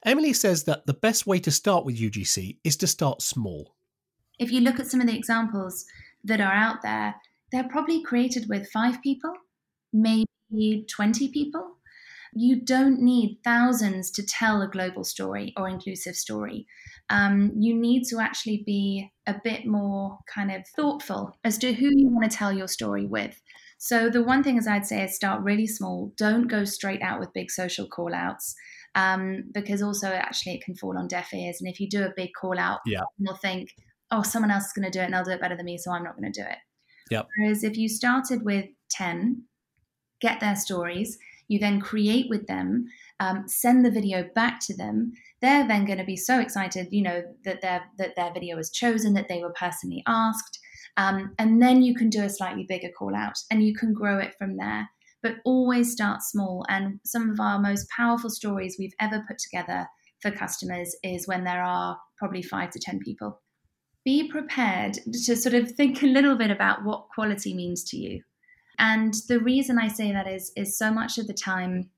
Emily 0.04 0.32
says 0.32 0.64
that 0.64 0.86
the 0.86 0.94
best 0.94 1.26
way 1.26 1.38
to 1.40 1.50
start 1.50 1.84
with 1.84 1.98
UGC 1.98 2.58
is 2.64 2.76
to 2.76 2.86
start 2.86 3.22
small. 3.22 3.74
If 4.38 4.50
you 4.50 4.60
look 4.60 4.80
at 4.80 4.86
some 4.86 5.00
of 5.00 5.06
the 5.06 5.16
examples 5.16 5.84
that 6.24 6.40
are 6.40 6.52
out 6.52 6.82
there, 6.82 7.14
they're 7.52 7.68
probably 7.68 8.02
created 8.02 8.48
with 8.48 8.70
five 8.70 9.02
people, 9.02 9.32
maybe 9.92 10.86
20 10.88 11.30
people. 11.32 11.76
You 12.32 12.60
don't 12.62 13.00
need 13.00 13.38
thousands 13.42 14.10
to 14.12 14.24
tell 14.24 14.62
a 14.62 14.68
global 14.68 15.02
story 15.02 15.52
or 15.56 15.68
inclusive 15.68 16.14
story. 16.14 16.66
Um, 17.08 17.50
you 17.58 17.74
need 17.74 18.04
to 18.10 18.20
actually 18.20 18.62
be 18.64 19.10
a 19.26 19.34
bit 19.42 19.66
more 19.66 20.18
kind 20.32 20.52
of 20.52 20.62
thoughtful 20.76 21.36
as 21.42 21.58
to 21.58 21.72
who 21.72 21.86
you 21.92 22.08
want 22.08 22.30
to 22.30 22.36
tell 22.36 22.52
your 22.52 22.68
story 22.68 23.04
with. 23.04 23.40
So, 23.78 24.08
the 24.10 24.22
one 24.22 24.44
thing 24.44 24.58
is 24.58 24.68
I'd 24.68 24.86
say 24.86 25.02
is 25.02 25.16
start 25.16 25.42
really 25.42 25.66
small. 25.66 26.12
Don't 26.16 26.46
go 26.46 26.64
straight 26.64 27.02
out 27.02 27.18
with 27.18 27.32
big 27.32 27.50
social 27.50 27.88
call 27.88 28.14
outs 28.14 28.54
um, 28.94 29.44
because 29.52 29.82
also 29.82 30.08
actually 30.08 30.54
it 30.54 30.62
can 30.62 30.76
fall 30.76 30.96
on 30.98 31.08
deaf 31.08 31.32
ears. 31.34 31.56
And 31.60 31.68
if 31.68 31.80
you 31.80 31.88
do 31.88 32.04
a 32.04 32.12
big 32.14 32.30
call 32.40 32.58
out, 32.60 32.80
Yeah. 32.86 33.00
you'll 33.18 33.36
think, 33.36 33.70
oh, 34.12 34.22
someone 34.22 34.50
else 34.52 34.66
is 34.66 34.72
going 34.72 34.84
to 34.84 34.96
do 34.96 35.00
it 35.00 35.06
and 35.06 35.14
they'll 35.14 35.24
do 35.24 35.30
it 35.30 35.40
better 35.40 35.56
than 35.56 35.66
me, 35.66 35.78
so 35.78 35.90
I'm 35.92 36.04
not 36.04 36.16
going 36.16 36.30
to 36.30 36.42
do 36.42 36.46
it. 36.48 36.58
Yep. 37.10 37.28
Whereas 37.38 37.64
if 37.64 37.76
you 37.76 37.88
started 37.88 38.44
with 38.44 38.66
10, 38.90 39.44
get 40.20 40.40
their 40.40 40.56
stories, 40.56 41.18
you 41.48 41.58
then 41.58 41.80
create 41.80 42.26
with 42.30 42.46
them, 42.46 42.86
um, 43.18 43.44
send 43.48 43.84
the 43.84 43.90
video 43.90 44.28
back 44.34 44.60
to 44.60 44.76
them. 44.76 45.12
They're 45.42 45.66
then 45.66 45.84
going 45.84 45.98
to 45.98 46.04
be 46.04 46.16
so 46.16 46.38
excited, 46.38 46.88
you 46.92 47.02
know, 47.02 47.22
that 47.44 47.60
their 47.60 47.82
that 47.98 48.14
their 48.14 48.32
video 48.32 48.56
was 48.56 48.70
chosen, 48.70 49.14
that 49.14 49.28
they 49.28 49.42
were 49.42 49.52
personally 49.58 50.04
asked, 50.06 50.60
um, 50.96 51.34
and 51.38 51.60
then 51.60 51.82
you 51.82 51.94
can 51.94 52.08
do 52.08 52.22
a 52.22 52.28
slightly 52.28 52.64
bigger 52.68 52.90
call 52.96 53.16
out, 53.16 53.36
and 53.50 53.64
you 53.64 53.74
can 53.74 53.92
grow 53.92 54.18
it 54.18 54.34
from 54.38 54.56
there. 54.56 54.88
But 55.22 55.36
always 55.44 55.92
start 55.92 56.22
small. 56.22 56.64
And 56.68 57.00
some 57.04 57.30
of 57.30 57.40
our 57.40 57.58
most 57.58 57.88
powerful 57.90 58.30
stories 58.30 58.76
we've 58.78 58.94
ever 59.00 59.24
put 59.26 59.38
together 59.38 59.86
for 60.22 60.30
customers 60.30 60.94
is 61.02 61.26
when 61.26 61.44
there 61.44 61.62
are 61.62 61.98
probably 62.18 62.42
five 62.42 62.70
to 62.70 62.78
ten 62.78 63.00
people. 63.00 63.40
Be 64.04 64.28
prepared 64.28 64.94
to 64.94 65.36
sort 65.36 65.54
of 65.54 65.70
think 65.72 66.02
a 66.02 66.06
little 66.06 66.36
bit 66.36 66.50
about 66.50 66.84
what 66.84 67.08
quality 67.14 67.54
means 67.54 67.84
to 67.90 67.96
you. 67.96 68.22
And 68.78 69.14
the 69.28 69.38
reason 69.40 69.78
I 69.78 69.88
say 69.88 70.10
that 70.12 70.26
is 70.26 70.52
is 70.56 70.78
so 70.78 70.90
much 70.90 71.18
of 71.18 71.26
the 71.26 71.34
time 71.34 71.90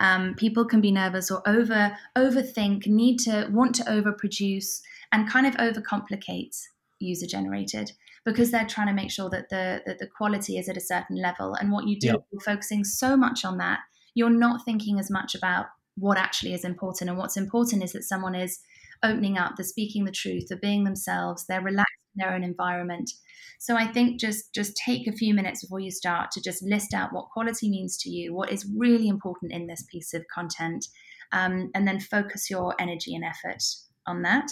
um, 0.00 0.34
people 0.34 0.64
can 0.64 0.80
be 0.80 0.90
nervous 0.90 1.30
or 1.30 1.42
over 1.46 1.96
overthink, 2.16 2.86
need 2.86 3.18
to 3.20 3.48
want 3.52 3.74
to 3.76 3.84
overproduce 3.84 4.80
and 5.12 5.30
kind 5.30 5.46
of 5.46 5.54
overcomplicate 5.54 6.56
user 6.98 7.26
generated 7.26 7.92
because 8.24 8.50
they're 8.50 8.66
trying 8.66 8.86
to 8.88 8.92
make 8.92 9.10
sure 9.10 9.30
that 9.30 9.48
the 9.50 9.82
that 9.86 9.98
the 9.98 10.06
quality 10.06 10.58
is 10.58 10.68
at 10.68 10.76
a 10.76 10.80
certain 10.80 11.16
level. 11.16 11.54
And 11.54 11.70
what 11.70 11.86
you 11.86 11.98
do, 11.98 12.08
Yep. 12.08 12.24
you're 12.32 12.40
focusing 12.40 12.82
so 12.82 13.16
much 13.16 13.44
on 13.44 13.58
that, 13.58 13.80
you're 14.14 14.30
not 14.30 14.64
thinking 14.64 14.98
as 14.98 15.10
much 15.10 15.34
about 15.34 15.66
what 15.96 16.18
actually 16.18 16.54
is 16.54 16.64
important. 16.64 17.10
And 17.10 17.18
what's 17.18 17.36
important 17.36 17.84
is 17.84 17.92
that 17.92 18.04
someone 18.04 18.34
is 18.34 18.58
opening 19.02 19.38
up, 19.38 19.56
they're 19.56 19.64
speaking 19.64 20.04
the 20.04 20.12
truth, 20.12 20.46
they're 20.48 20.58
being 20.58 20.84
themselves, 20.84 21.46
they're 21.46 21.62
relaxed 21.62 21.92
in 22.14 22.24
their 22.24 22.34
own 22.34 22.44
environment. 22.44 23.10
So 23.58 23.76
I 23.76 23.86
think 23.86 24.18
just 24.18 24.54
just 24.54 24.76
take 24.76 25.06
a 25.06 25.12
few 25.12 25.34
minutes 25.34 25.62
before 25.62 25.80
you 25.80 25.90
start 25.90 26.30
to 26.32 26.40
just 26.40 26.62
list 26.62 26.94
out 26.94 27.12
what 27.12 27.28
quality 27.28 27.68
means 27.68 27.98
to 27.98 28.10
you, 28.10 28.34
what 28.34 28.50
is 28.50 28.70
really 28.76 29.08
important 29.08 29.52
in 29.52 29.66
this 29.66 29.84
piece 29.90 30.14
of 30.14 30.24
content, 30.34 30.86
um, 31.32 31.70
and 31.74 31.86
then 31.86 32.00
focus 32.00 32.48
your 32.50 32.74
energy 32.80 33.14
and 33.14 33.24
effort 33.24 33.62
on 34.06 34.22
that. 34.22 34.50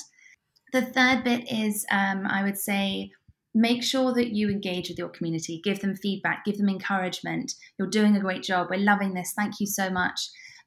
The 0.73 0.83
third 0.83 1.25
bit 1.25 1.51
is, 1.51 1.87
um, 1.91 2.27
I 2.27 2.43
would 2.43 2.59
say, 2.59 3.11
make 3.55 3.83
sure 3.83 4.13
that 4.13 4.35
you 4.35 4.51
engage 4.51 4.91
with 4.91 4.99
your 4.99 5.09
community, 5.09 5.63
give 5.65 5.81
them 5.81 5.97
feedback, 5.97 6.45
give 6.45 6.59
them 6.59 6.69
encouragement. 6.69 7.55
You're 7.79 7.89
doing 7.89 8.15
a 8.15 8.21
great 8.21 8.43
job. 8.43 8.69
We're 8.71 8.79
loving 8.79 9.15
this. 9.15 9.33
Thank 9.35 9.55
you 9.59 9.67
so 9.67 9.89
much, 9.89 10.21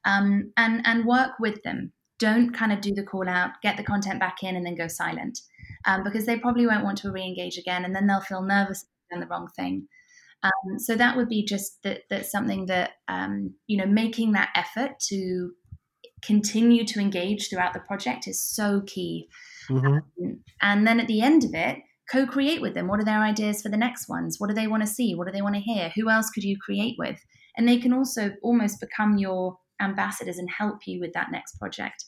um, 0.04 0.52
and 0.56 0.82
and 0.84 1.06
work 1.06 1.32
with 1.38 1.62
them. 1.62 1.92
Don't 2.22 2.52
kind 2.52 2.72
of 2.72 2.80
do 2.80 2.94
the 2.94 3.02
call 3.02 3.28
out, 3.28 3.50
get 3.62 3.76
the 3.76 3.82
content 3.82 4.20
back 4.20 4.44
in, 4.44 4.54
and 4.54 4.64
then 4.64 4.76
go 4.76 4.86
silent 4.86 5.40
um, 5.86 6.04
because 6.04 6.24
they 6.24 6.38
probably 6.38 6.68
won't 6.68 6.84
want 6.84 6.98
to 6.98 7.10
re-engage 7.10 7.58
again, 7.58 7.84
and 7.84 7.96
then 7.96 8.06
they'll 8.06 8.20
feel 8.20 8.42
nervous 8.42 8.86
and 9.10 9.20
the 9.20 9.26
wrong 9.26 9.48
thing. 9.56 9.88
Um, 10.44 10.78
so 10.78 10.94
that 10.94 11.16
would 11.16 11.28
be 11.28 11.44
just 11.44 11.82
that 11.82 12.02
that's 12.08 12.30
something 12.30 12.66
that 12.66 12.92
um, 13.08 13.54
you 13.66 13.76
know 13.76 13.86
making 13.86 14.32
that 14.32 14.50
effort 14.54 14.92
to 15.08 15.50
continue 16.24 16.84
to 16.84 17.00
engage 17.00 17.48
throughout 17.48 17.74
the 17.74 17.80
project 17.80 18.28
is 18.28 18.40
so 18.40 18.82
key. 18.86 19.28
Mm-hmm. 19.68 20.26
And 20.60 20.86
then 20.86 21.00
at 21.00 21.08
the 21.08 21.20
end 21.20 21.44
of 21.44 21.54
it, 21.54 21.78
co-create 22.10 22.62
with 22.62 22.74
them. 22.74 22.86
What 22.86 23.00
are 23.00 23.04
their 23.04 23.22
ideas 23.22 23.62
for 23.62 23.70
the 23.70 23.76
next 23.76 24.08
ones? 24.08 24.36
What 24.38 24.48
do 24.48 24.54
they 24.54 24.68
want 24.68 24.82
to 24.84 24.88
see? 24.88 25.14
What 25.16 25.26
do 25.26 25.32
they 25.32 25.42
want 25.42 25.56
to 25.56 25.60
hear? 25.60 25.90
Who 25.96 26.08
else 26.08 26.30
could 26.30 26.44
you 26.44 26.56
create 26.64 26.94
with? 26.98 27.18
And 27.56 27.66
they 27.66 27.78
can 27.78 27.92
also 27.92 28.32
almost 28.42 28.80
become 28.80 29.18
your 29.18 29.58
ambassadors 29.80 30.38
and 30.38 30.48
help 30.50 30.86
you 30.86 31.00
with 31.00 31.12
that 31.14 31.32
next 31.32 31.58
project. 31.58 32.04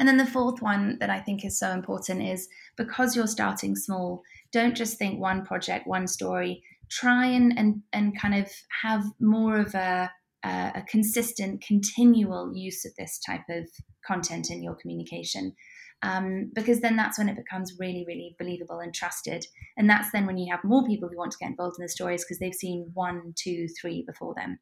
And 0.00 0.08
then 0.08 0.16
the 0.16 0.24
fourth 0.24 0.62
one 0.62 0.96
that 0.98 1.10
I 1.10 1.20
think 1.20 1.44
is 1.44 1.58
so 1.58 1.72
important 1.72 2.22
is 2.22 2.48
because 2.78 3.14
you're 3.14 3.26
starting 3.26 3.76
small, 3.76 4.22
don't 4.50 4.74
just 4.74 4.96
think 4.96 5.20
one 5.20 5.44
project, 5.44 5.86
one 5.86 6.06
story. 6.08 6.64
Try 6.88 7.26
and 7.26 7.56
and, 7.58 7.82
and 7.92 8.18
kind 8.18 8.34
of 8.34 8.50
have 8.82 9.04
more 9.20 9.58
of 9.58 9.74
a, 9.74 10.10
a, 10.42 10.72
a 10.76 10.84
consistent, 10.88 11.62
continual 11.62 12.50
use 12.56 12.86
of 12.86 12.92
this 12.98 13.20
type 13.24 13.44
of 13.50 13.66
content 14.04 14.50
in 14.50 14.62
your 14.62 14.74
communication. 14.74 15.54
Um, 16.02 16.50
because 16.54 16.80
then 16.80 16.96
that's 16.96 17.18
when 17.18 17.28
it 17.28 17.36
becomes 17.36 17.76
really, 17.78 18.06
really 18.08 18.34
believable 18.38 18.78
and 18.78 18.94
trusted. 18.94 19.44
And 19.76 19.88
that's 19.88 20.10
then 20.12 20.24
when 20.24 20.38
you 20.38 20.50
have 20.50 20.64
more 20.64 20.86
people 20.86 21.10
who 21.10 21.18
want 21.18 21.32
to 21.32 21.38
get 21.38 21.50
involved 21.50 21.76
in 21.78 21.82
the 21.84 21.90
stories 21.90 22.24
because 22.24 22.38
they've 22.38 22.54
seen 22.54 22.90
one, 22.94 23.34
two, 23.36 23.68
three 23.78 24.02
before 24.06 24.34
them. 24.34 24.60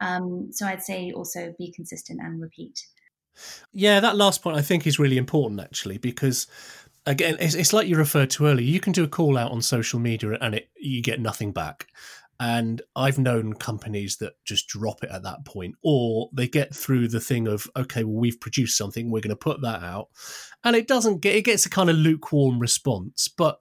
Um, 0.00 0.48
so 0.50 0.66
I'd 0.66 0.82
say 0.82 1.12
also 1.12 1.54
be 1.56 1.72
consistent 1.72 2.18
and 2.20 2.42
repeat. 2.42 2.80
Yeah, 3.72 4.00
that 4.00 4.16
last 4.16 4.42
point 4.42 4.56
I 4.56 4.62
think 4.62 4.86
is 4.86 4.98
really 4.98 5.18
important 5.18 5.60
actually 5.60 5.98
because 5.98 6.46
again 7.06 7.36
it's, 7.40 7.54
it's 7.54 7.72
like 7.72 7.88
you 7.88 7.96
referred 7.96 8.30
to 8.30 8.46
earlier. 8.46 8.66
You 8.66 8.80
can 8.80 8.92
do 8.92 9.04
a 9.04 9.08
call 9.08 9.36
out 9.36 9.52
on 9.52 9.62
social 9.62 9.98
media 9.98 10.36
and 10.40 10.54
it 10.54 10.68
you 10.76 11.02
get 11.02 11.20
nothing 11.20 11.52
back. 11.52 11.88
And 12.40 12.82
I've 12.96 13.18
known 13.18 13.52
companies 13.52 14.16
that 14.16 14.32
just 14.44 14.66
drop 14.66 15.04
it 15.04 15.10
at 15.12 15.22
that 15.22 15.44
point, 15.44 15.76
or 15.84 16.28
they 16.32 16.48
get 16.48 16.74
through 16.74 17.06
the 17.06 17.20
thing 17.20 17.46
of, 17.46 17.68
okay, 17.76 18.02
well, 18.02 18.16
we've 18.16 18.40
produced 18.40 18.76
something, 18.76 19.10
we're 19.10 19.20
going 19.20 19.28
to 19.28 19.36
put 19.36 19.60
that 19.60 19.80
out. 19.84 20.08
And 20.64 20.74
it 20.74 20.88
doesn't 20.88 21.20
get, 21.20 21.36
it 21.36 21.44
gets 21.44 21.66
a 21.66 21.70
kind 21.70 21.88
of 21.88 21.94
lukewarm 21.94 22.58
response. 22.58 23.28
But 23.28 23.58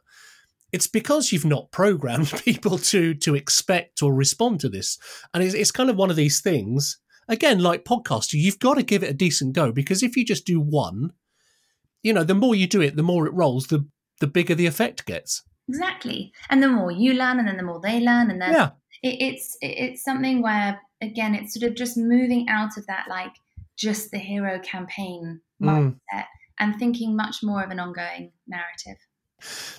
it's 0.71 0.87
because 0.87 1.31
you've 1.31 1.45
not 1.45 1.71
programmed 1.71 2.31
people 2.45 2.77
to 2.77 3.13
to 3.15 3.35
expect 3.35 4.01
or 4.01 4.13
respond 4.13 4.59
to 4.61 4.69
this 4.69 4.97
and 5.33 5.43
it's, 5.43 5.53
it's 5.53 5.71
kind 5.71 5.89
of 5.89 5.97
one 5.97 6.09
of 6.09 6.15
these 6.15 6.41
things 6.41 6.97
again 7.31 7.59
like 7.59 7.85
podcaster 7.85 8.33
you've 8.33 8.59
got 8.59 8.75
to 8.75 8.83
give 8.83 9.03
it 9.03 9.09
a 9.09 9.13
decent 9.13 9.53
go 9.53 9.71
because 9.71 10.03
if 10.03 10.15
you 10.15 10.25
just 10.25 10.45
do 10.45 10.59
one 10.59 11.11
you 12.03 12.13
know 12.13 12.23
the 12.23 12.35
more 12.35 12.55
you 12.55 12.67
do 12.67 12.81
it 12.81 12.95
the 12.95 13.03
more 13.03 13.25
it 13.25 13.33
rolls 13.33 13.67
the 13.67 13.87
the 14.19 14.27
bigger 14.27 14.53
the 14.53 14.67
effect 14.67 15.05
gets 15.05 15.43
exactly 15.67 16.31
and 16.49 16.61
the 16.61 16.67
more 16.67 16.91
you 16.91 17.13
learn 17.13 17.39
and 17.39 17.47
then 17.47 17.57
the 17.57 17.63
more 17.63 17.79
they 17.81 17.99
learn 17.99 18.29
and 18.29 18.41
then 18.41 18.53
yeah. 18.53 18.69
it, 19.01 19.21
it's 19.21 19.57
it's 19.61 20.03
something 20.03 20.41
where 20.41 20.79
again 21.01 21.33
it's 21.33 21.53
sort 21.53 21.69
of 21.69 21.75
just 21.75 21.97
moving 21.97 22.47
out 22.49 22.77
of 22.77 22.85
that 22.87 23.05
like 23.09 23.33
just 23.77 24.11
the 24.11 24.19
hero 24.19 24.59
campaign 24.59 25.39
mm. 25.61 25.67
mindset 26.11 26.25
and 26.59 26.77
thinking 26.77 27.15
much 27.15 27.37
more 27.41 27.63
of 27.63 27.71
an 27.71 27.79
ongoing 27.79 28.31
narrative 28.47 28.97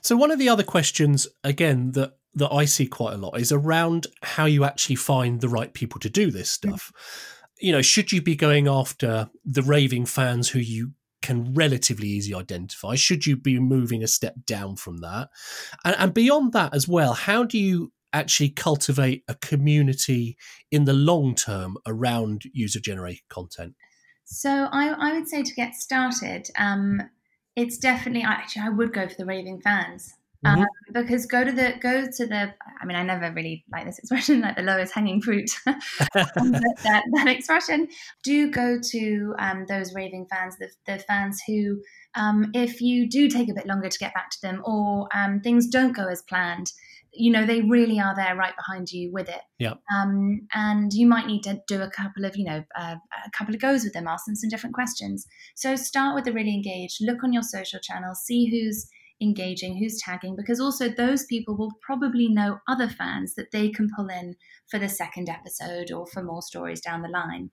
so 0.00 0.16
one 0.16 0.30
of 0.30 0.38
the 0.38 0.48
other 0.48 0.62
questions, 0.62 1.26
again, 1.44 1.92
that 1.92 2.16
that 2.34 2.50
I 2.50 2.64
see 2.64 2.86
quite 2.86 3.12
a 3.12 3.18
lot 3.18 3.38
is 3.38 3.52
around 3.52 4.06
how 4.22 4.46
you 4.46 4.64
actually 4.64 4.96
find 4.96 5.40
the 5.40 5.50
right 5.50 5.72
people 5.72 6.00
to 6.00 6.08
do 6.08 6.30
this 6.30 6.48
mm. 6.48 6.52
stuff. 6.52 6.92
You 7.62 7.72
know, 7.72 7.82
should 7.82 8.12
you 8.12 8.20
be 8.20 8.36
going 8.36 8.66
after 8.66 9.30
the 9.44 9.62
raving 9.62 10.06
fans 10.06 10.50
who 10.50 10.58
you 10.58 10.92
can 11.22 11.54
relatively 11.54 12.08
easily 12.08 12.34
identify? 12.34 12.96
Should 12.96 13.24
you 13.24 13.36
be 13.36 13.58
moving 13.60 14.02
a 14.02 14.08
step 14.08 14.34
down 14.44 14.76
from 14.76 14.98
that? 14.98 15.28
And, 15.84 15.96
and 15.98 16.12
beyond 16.12 16.52
that 16.52 16.74
as 16.74 16.88
well, 16.88 17.14
how 17.14 17.44
do 17.44 17.58
you 17.58 17.92
actually 18.12 18.50
cultivate 18.50 19.22
a 19.28 19.34
community 19.36 20.36
in 20.70 20.84
the 20.84 20.92
long 20.92 21.34
term 21.34 21.76
around 21.86 22.42
user 22.52 22.80
generated 22.80 23.28
content? 23.28 23.74
So 24.24 24.68
I, 24.70 24.88
I, 24.88 25.12
would 25.12 25.28
say 25.28 25.42
to 25.42 25.54
get 25.54 25.74
started, 25.74 26.48
um, 26.58 27.00
it's 27.56 27.78
definitely 27.78 28.22
actually 28.22 28.62
I 28.62 28.70
would 28.70 28.92
go 28.92 29.08
for 29.08 29.14
the 29.16 29.26
raving 29.26 29.60
fans. 29.60 30.14
Mm-hmm. 30.44 30.62
Um, 30.62 30.66
because 30.92 31.26
go 31.26 31.44
to 31.44 31.52
the 31.52 31.74
go 31.80 32.04
to 32.04 32.26
the 32.26 32.52
I 32.80 32.84
mean 32.84 32.96
I 32.96 33.04
never 33.04 33.32
really 33.32 33.64
like 33.70 33.84
this 33.86 33.98
expression 33.98 34.40
like 34.42 34.56
the 34.56 34.62
lowest 34.62 34.92
hanging 34.92 35.22
fruit 35.22 35.48
that, 35.66 37.02
that 37.12 37.28
expression. 37.28 37.88
Do 38.24 38.50
go 38.50 38.78
to 38.90 39.34
um, 39.38 39.66
those 39.68 39.94
raving 39.94 40.26
fans 40.30 40.56
the, 40.58 40.68
the 40.86 40.98
fans 40.98 41.40
who 41.46 41.80
um, 42.14 42.50
if 42.54 42.80
you 42.80 43.08
do 43.08 43.28
take 43.28 43.48
a 43.48 43.54
bit 43.54 43.66
longer 43.66 43.88
to 43.88 43.98
get 43.98 44.14
back 44.14 44.30
to 44.30 44.38
them 44.42 44.62
or 44.64 45.08
um, 45.14 45.40
things 45.40 45.68
don't 45.68 45.92
go 45.92 46.08
as 46.08 46.22
planned 46.22 46.72
you 47.14 47.30
know 47.30 47.44
they 47.44 47.60
really 47.60 48.00
are 48.00 48.16
there 48.16 48.34
right 48.34 48.54
behind 48.56 48.90
you 48.90 49.12
with 49.12 49.28
it. 49.28 49.42
Yeah. 49.58 49.74
Um, 49.94 50.48
and 50.54 50.92
you 50.92 51.06
might 51.06 51.26
need 51.26 51.42
to 51.42 51.60
do 51.68 51.82
a 51.82 51.90
couple 51.90 52.24
of 52.24 52.36
you 52.36 52.44
know 52.44 52.64
uh, 52.76 52.96
a 53.26 53.30
couple 53.30 53.54
of 53.54 53.60
goes 53.60 53.84
with 53.84 53.92
them 53.92 54.08
ask 54.08 54.26
them 54.26 54.34
some 54.34 54.50
different 54.50 54.74
questions. 54.74 55.26
So 55.54 55.76
start 55.76 56.14
with 56.14 56.24
the 56.24 56.32
really 56.32 56.54
engaged 56.54 56.98
look 57.00 57.22
on 57.22 57.32
your 57.32 57.42
social 57.42 57.78
channels 57.80 58.22
see 58.24 58.46
who's 58.50 58.88
engaging 59.22 59.76
who's 59.76 60.00
tagging 60.00 60.36
because 60.36 60.60
also 60.60 60.88
those 60.88 61.24
people 61.26 61.56
will 61.56 61.72
probably 61.80 62.28
know 62.28 62.58
other 62.68 62.88
fans 62.88 63.34
that 63.34 63.52
they 63.52 63.70
can 63.70 63.88
pull 63.96 64.08
in 64.08 64.34
for 64.70 64.78
the 64.78 64.88
second 64.88 65.28
episode 65.28 65.92
or 65.92 66.06
for 66.06 66.22
more 66.22 66.42
stories 66.42 66.80
down 66.80 67.02
the 67.02 67.08
line. 67.08 67.50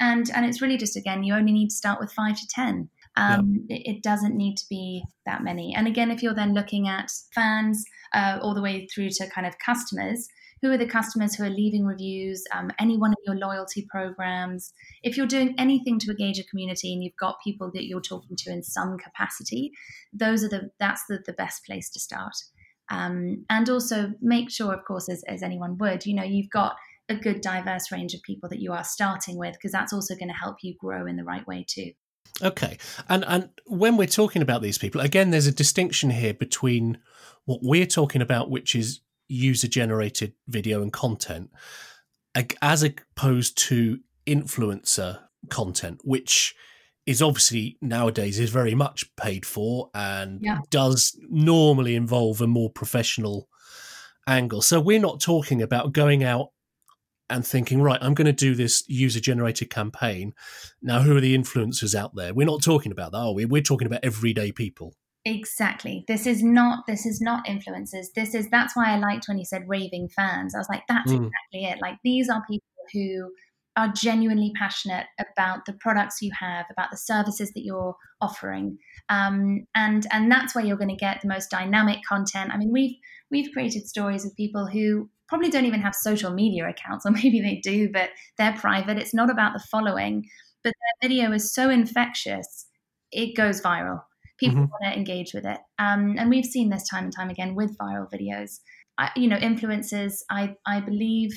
And 0.00 0.30
and 0.34 0.44
it's 0.44 0.60
really 0.60 0.76
just 0.76 0.96
again 0.96 1.22
you 1.22 1.34
only 1.34 1.52
need 1.52 1.68
to 1.68 1.76
start 1.76 2.00
with 2.00 2.12
five 2.12 2.36
to 2.36 2.46
ten. 2.48 2.88
Um, 3.14 3.66
it, 3.68 3.96
it, 3.96 4.02
doesn't 4.02 4.38
need 4.38 4.56
to 4.56 4.64
be 4.70 5.04
that 5.26 5.44
many. 5.44 5.74
And 5.76 5.86
again, 5.86 6.10
if 6.10 6.22
you're 6.22 6.34
then 6.34 6.54
looking 6.54 6.88
at 6.88 7.10
fans 7.34 7.84
uh, 8.14 8.38
all 8.40 8.54
the 8.54 8.62
way 8.62 8.86
through 8.86 9.10
to 9.10 9.28
kind 9.28 9.46
of 9.46 9.58
customers, 9.58 10.28
who 10.62 10.70
are 10.70 10.78
the 10.78 10.86
customers 10.86 11.34
who 11.34 11.42
are 11.42 11.50
leaving 11.50 11.84
reviews, 11.84 12.44
um, 12.54 12.70
any 12.78 12.96
one 12.96 13.10
of 13.10 13.18
your 13.26 13.34
loyalty 13.34 13.84
programs. 13.90 14.72
If 15.02 15.16
you're 15.16 15.26
doing 15.26 15.54
anything 15.58 15.98
to 15.98 16.10
engage 16.10 16.38
a 16.38 16.44
community 16.44 16.92
and 16.92 17.02
you've 17.02 17.16
got 17.16 17.42
people 17.42 17.70
that 17.74 17.86
you're 17.86 18.00
talking 18.00 18.36
to 18.36 18.52
in 18.52 18.62
some 18.62 18.96
capacity, 18.96 19.72
those 20.12 20.44
are 20.44 20.48
the 20.48 20.70
that's 20.78 21.02
the, 21.08 21.18
the 21.26 21.32
best 21.32 21.64
place 21.66 21.90
to 21.90 22.00
start. 22.00 22.34
Um, 22.90 23.44
and 23.50 23.68
also 23.68 24.12
make 24.20 24.50
sure, 24.50 24.72
of 24.72 24.84
course, 24.84 25.08
as, 25.08 25.24
as 25.24 25.42
anyone 25.42 25.78
would, 25.78 26.06
you 26.06 26.14
know, 26.14 26.22
you've 26.22 26.50
got 26.50 26.76
a 27.08 27.16
good 27.16 27.40
diverse 27.40 27.90
range 27.90 28.14
of 28.14 28.22
people 28.22 28.48
that 28.48 28.60
you 28.60 28.72
are 28.72 28.84
starting 28.84 29.36
with 29.36 29.54
because 29.54 29.72
that's 29.72 29.92
also 29.92 30.14
going 30.14 30.28
to 30.28 30.34
help 30.34 30.58
you 30.62 30.74
grow 30.78 31.06
in 31.06 31.16
the 31.16 31.24
right 31.24 31.46
way 31.46 31.64
too. 31.66 31.90
Okay. 32.40 32.78
And 33.08 33.24
and 33.26 33.50
when 33.66 33.96
we're 33.96 34.06
talking 34.06 34.42
about 34.42 34.62
these 34.62 34.78
people, 34.78 35.00
again, 35.00 35.30
there's 35.30 35.46
a 35.46 35.52
distinction 35.52 36.10
here 36.10 36.34
between 36.34 36.98
what 37.46 37.60
we're 37.62 37.86
talking 37.86 38.22
about, 38.22 38.48
which 38.48 38.74
is 38.76 39.00
user 39.28 39.68
generated 39.68 40.34
video 40.48 40.82
and 40.82 40.92
content, 40.92 41.50
as 42.60 42.82
opposed 42.82 43.58
to 43.58 43.98
influencer 44.26 45.20
content, 45.48 46.00
which 46.04 46.54
is 47.06 47.20
obviously 47.20 47.76
nowadays 47.80 48.38
is 48.38 48.50
very 48.50 48.74
much 48.74 49.04
paid 49.16 49.44
for 49.44 49.90
and 49.94 50.40
yeah. 50.42 50.58
does 50.70 51.18
normally 51.28 51.96
involve 51.96 52.40
a 52.40 52.46
more 52.46 52.70
professional 52.70 53.48
angle. 54.26 54.62
So 54.62 54.80
we're 54.80 55.00
not 55.00 55.20
talking 55.20 55.60
about 55.62 55.92
going 55.92 56.22
out 56.22 56.50
and 57.28 57.46
thinking, 57.46 57.82
right, 57.82 57.98
I'm 58.00 58.14
going 58.14 58.26
to 58.26 58.32
do 58.32 58.54
this 58.54 58.84
user 58.88 59.18
generated 59.18 59.70
campaign. 59.70 60.34
Now, 60.80 61.00
who 61.00 61.16
are 61.16 61.20
the 61.20 61.36
influencers 61.36 61.94
out 61.94 62.14
there? 62.14 62.34
We're 62.34 62.46
not 62.46 62.62
talking 62.62 62.92
about 62.92 63.12
that, 63.12 63.18
are 63.18 63.34
we? 63.34 63.46
We're 63.46 63.62
talking 63.62 63.86
about 63.86 64.04
everyday 64.04 64.52
people. 64.52 64.94
Exactly. 65.24 66.04
This 66.08 66.26
is 66.26 66.42
not 66.42 66.86
this 66.88 67.06
is 67.06 67.20
not 67.20 67.46
influencers. 67.46 68.06
This 68.14 68.34
is 68.34 68.48
that's 68.50 68.74
why 68.74 68.92
I 68.92 68.98
liked 68.98 69.28
when 69.28 69.38
you 69.38 69.44
said 69.44 69.68
raving 69.68 70.08
fans. 70.08 70.54
I 70.54 70.58
was 70.58 70.68
like, 70.68 70.82
that's 70.88 71.12
mm. 71.12 71.16
exactly 71.16 71.64
it. 71.64 71.78
Like 71.80 71.98
these 72.02 72.28
are 72.28 72.42
people 72.48 72.66
who 72.92 73.30
are 73.76 73.88
genuinely 73.88 74.52
passionate 74.58 75.06
about 75.18 75.64
the 75.64 75.72
products 75.74 76.20
you 76.20 76.30
have, 76.38 76.66
about 76.70 76.90
the 76.90 76.96
services 76.96 77.52
that 77.52 77.64
you're 77.64 77.94
offering, 78.20 78.78
um, 79.08 79.64
and 79.76 80.06
and 80.10 80.30
that's 80.30 80.54
where 80.54 80.64
you're 80.64 80.76
going 80.76 80.88
to 80.88 80.96
get 80.96 81.20
the 81.22 81.28
most 81.28 81.50
dynamic 81.50 81.98
content. 82.06 82.50
I 82.52 82.58
mean, 82.58 82.72
we've 82.72 82.96
we've 83.30 83.52
created 83.52 83.86
stories 83.86 84.24
with 84.24 84.36
people 84.36 84.66
who 84.66 85.08
probably 85.28 85.50
don't 85.50 85.66
even 85.66 85.80
have 85.80 85.94
social 85.94 86.32
media 86.32 86.68
accounts, 86.68 87.06
or 87.06 87.12
maybe 87.12 87.40
they 87.40 87.60
do, 87.62 87.90
but 87.92 88.10
they're 88.38 88.56
private. 88.56 88.98
It's 88.98 89.14
not 89.14 89.30
about 89.30 89.52
the 89.52 89.64
following, 89.70 90.28
but 90.64 90.72
their 90.72 91.08
video 91.08 91.30
is 91.32 91.54
so 91.54 91.70
infectious, 91.70 92.66
it 93.12 93.36
goes 93.36 93.60
viral. 93.60 94.00
People 94.42 94.62
mm-hmm. 94.62 94.70
want 94.70 94.92
to 94.92 94.98
engage 94.98 95.32
with 95.34 95.44
it. 95.44 95.58
Um, 95.78 96.16
and 96.18 96.30
we've 96.30 96.44
seen 96.44 96.70
this 96.70 96.88
time 96.88 97.04
and 97.04 97.14
time 97.14 97.30
again 97.30 97.54
with 97.54 97.76
viral 97.78 98.08
videos. 98.12 98.60
I, 98.98 99.10
you 99.16 99.28
know, 99.28 99.38
influencers, 99.38 100.16
I, 100.30 100.54
I 100.66 100.80
believe 100.80 101.30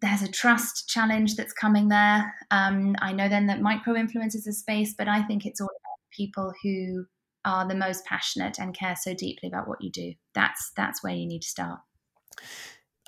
there's 0.00 0.22
a 0.22 0.30
trust 0.30 0.88
challenge 0.88 1.36
that's 1.36 1.52
coming 1.52 1.88
there. 1.88 2.34
Um, 2.50 2.94
I 3.00 3.12
know 3.12 3.28
then 3.28 3.46
that 3.46 3.60
micro 3.60 3.94
influencers 3.94 4.46
a 4.48 4.52
space, 4.52 4.94
but 4.96 5.08
I 5.08 5.22
think 5.22 5.44
it's 5.44 5.60
all 5.60 5.66
about 5.66 6.16
people 6.16 6.52
who 6.62 7.06
are 7.44 7.66
the 7.66 7.74
most 7.74 8.04
passionate 8.04 8.58
and 8.58 8.76
care 8.76 8.96
so 9.00 9.14
deeply 9.14 9.48
about 9.48 9.68
what 9.68 9.80
you 9.80 9.90
do. 9.90 10.12
That's 10.34 10.72
that's 10.76 11.02
where 11.02 11.14
you 11.14 11.26
need 11.26 11.40
to 11.40 11.48
start 11.48 11.80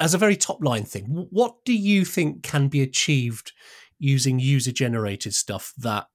as 0.01 0.15
a 0.15 0.19
very 0.19 0.35
top 0.35 0.65
line 0.65 0.85
thing, 0.85 1.27
what 1.31 1.57
do 1.65 1.75
you 1.75 2.05
think 2.05 2.43
can 2.43 2.69
be 2.69 2.81
achieved 2.81 3.53
using 3.99 4.39
user 4.39 4.73
generated 4.73 5.35
stuff 5.35 5.75
that 5.77 6.07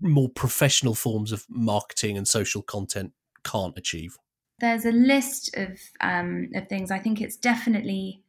more 0.00 0.28
professional 0.28 0.94
forms 0.94 1.32
of 1.32 1.44
marketing 1.48 2.16
and 2.16 2.26
social 2.26 2.62
content 2.62 3.12
can't 3.44 3.76
achieve? 3.76 4.16
There's 4.60 4.84
a 4.84 4.92
list 4.92 5.56
of 5.56 5.78
um, 6.00 6.50
of 6.54 6.68
things. 6.68 6.90
I 6.90 6.98
think 6.98 7.20
it's 7.20 7.36
definitely 7.36 8.22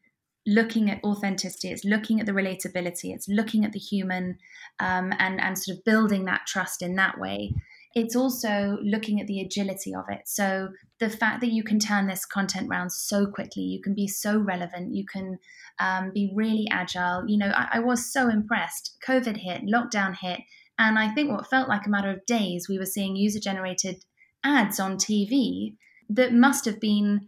looking 0.46 0.90
at 0.90 1.04
authenticity. 1.04 1.70
It's 1.70 1.84
looking 1.84 2.20
at 2.20 2.26
the 2.26 2.32
relatability. 2.32 3.14
It's 3.14 3.28
looking 3.28 3.66
at 3.66 3.72
the 3.72 3.80
human, 3.80 4.38
um, 4.80 5.12
and 5.18 5.42
and 5.42 5.58
sort 5.58 5.78
of 5.78 5.84
building 5.84 6.26
that 6.26 6.42
trust 6.46 6.82
in 6.82 6.96
that 6.96 7.20
way 7.20 7.54
it's 7.96 8.16
also 8.16 8.78
looking 8.84 9.20
at 9.20 9.28
the 9.28 9.42
agility 9.42 9.94
of 9.96 10.06
it. 10.10 10.22
So 10.28 10.70
the 11.00 11.10
fact 11.10 11.42
that 11.42 11.52
you 11.52 11.64
can 11.64 11.80
turn 11.80 12.08
this 12.08 12.26
content 12.26 12.70
around 12.70 12.92
so 12.92 13.26
quickly, 13.26 13.64
you 13.64 13.82
can 13.82 13.96
be 13.96 14.08
so 14.08 14.38
relevant, 14.38 14.94
you 14.94 15.06
can 15.12 15.40
um, 15.80 16.12
be 16.14 16.32
really 16.36 16.68
agile. 16.72 17.24
You 17.28 17.40
know, 17.40 17.52
I, 17.56 17.70
I 17.74 17.80
was 17.80 18.12
so 18.12 18.30
impressed. 18.30 18.96
COVID 19.08 19.38
hit, 19.38 19.64
lockdown 19.64 20.16
hit, 20.16 20.42
and 20.80 20.98
I 20.98 21.10
think 21.10 21.30
what 21.30 21.50
felt 21.50 21.68
like 21.68 21.86
a 21.86 21.90
matter 21.90 22.10
of 22.10 22.26
days, 22.26 22.68
we 22.70 22.80
were 22.80 22.86
seeing 22.86 23.18
user 23.18 23.40
generated 23.40 24.06
ads 24.44 24.80
on 24.80 24.96
TV 24.96 25.76
that 26.10 26.34
must 26.34 26.64
have 26.64 26.80
been 26.80 27.28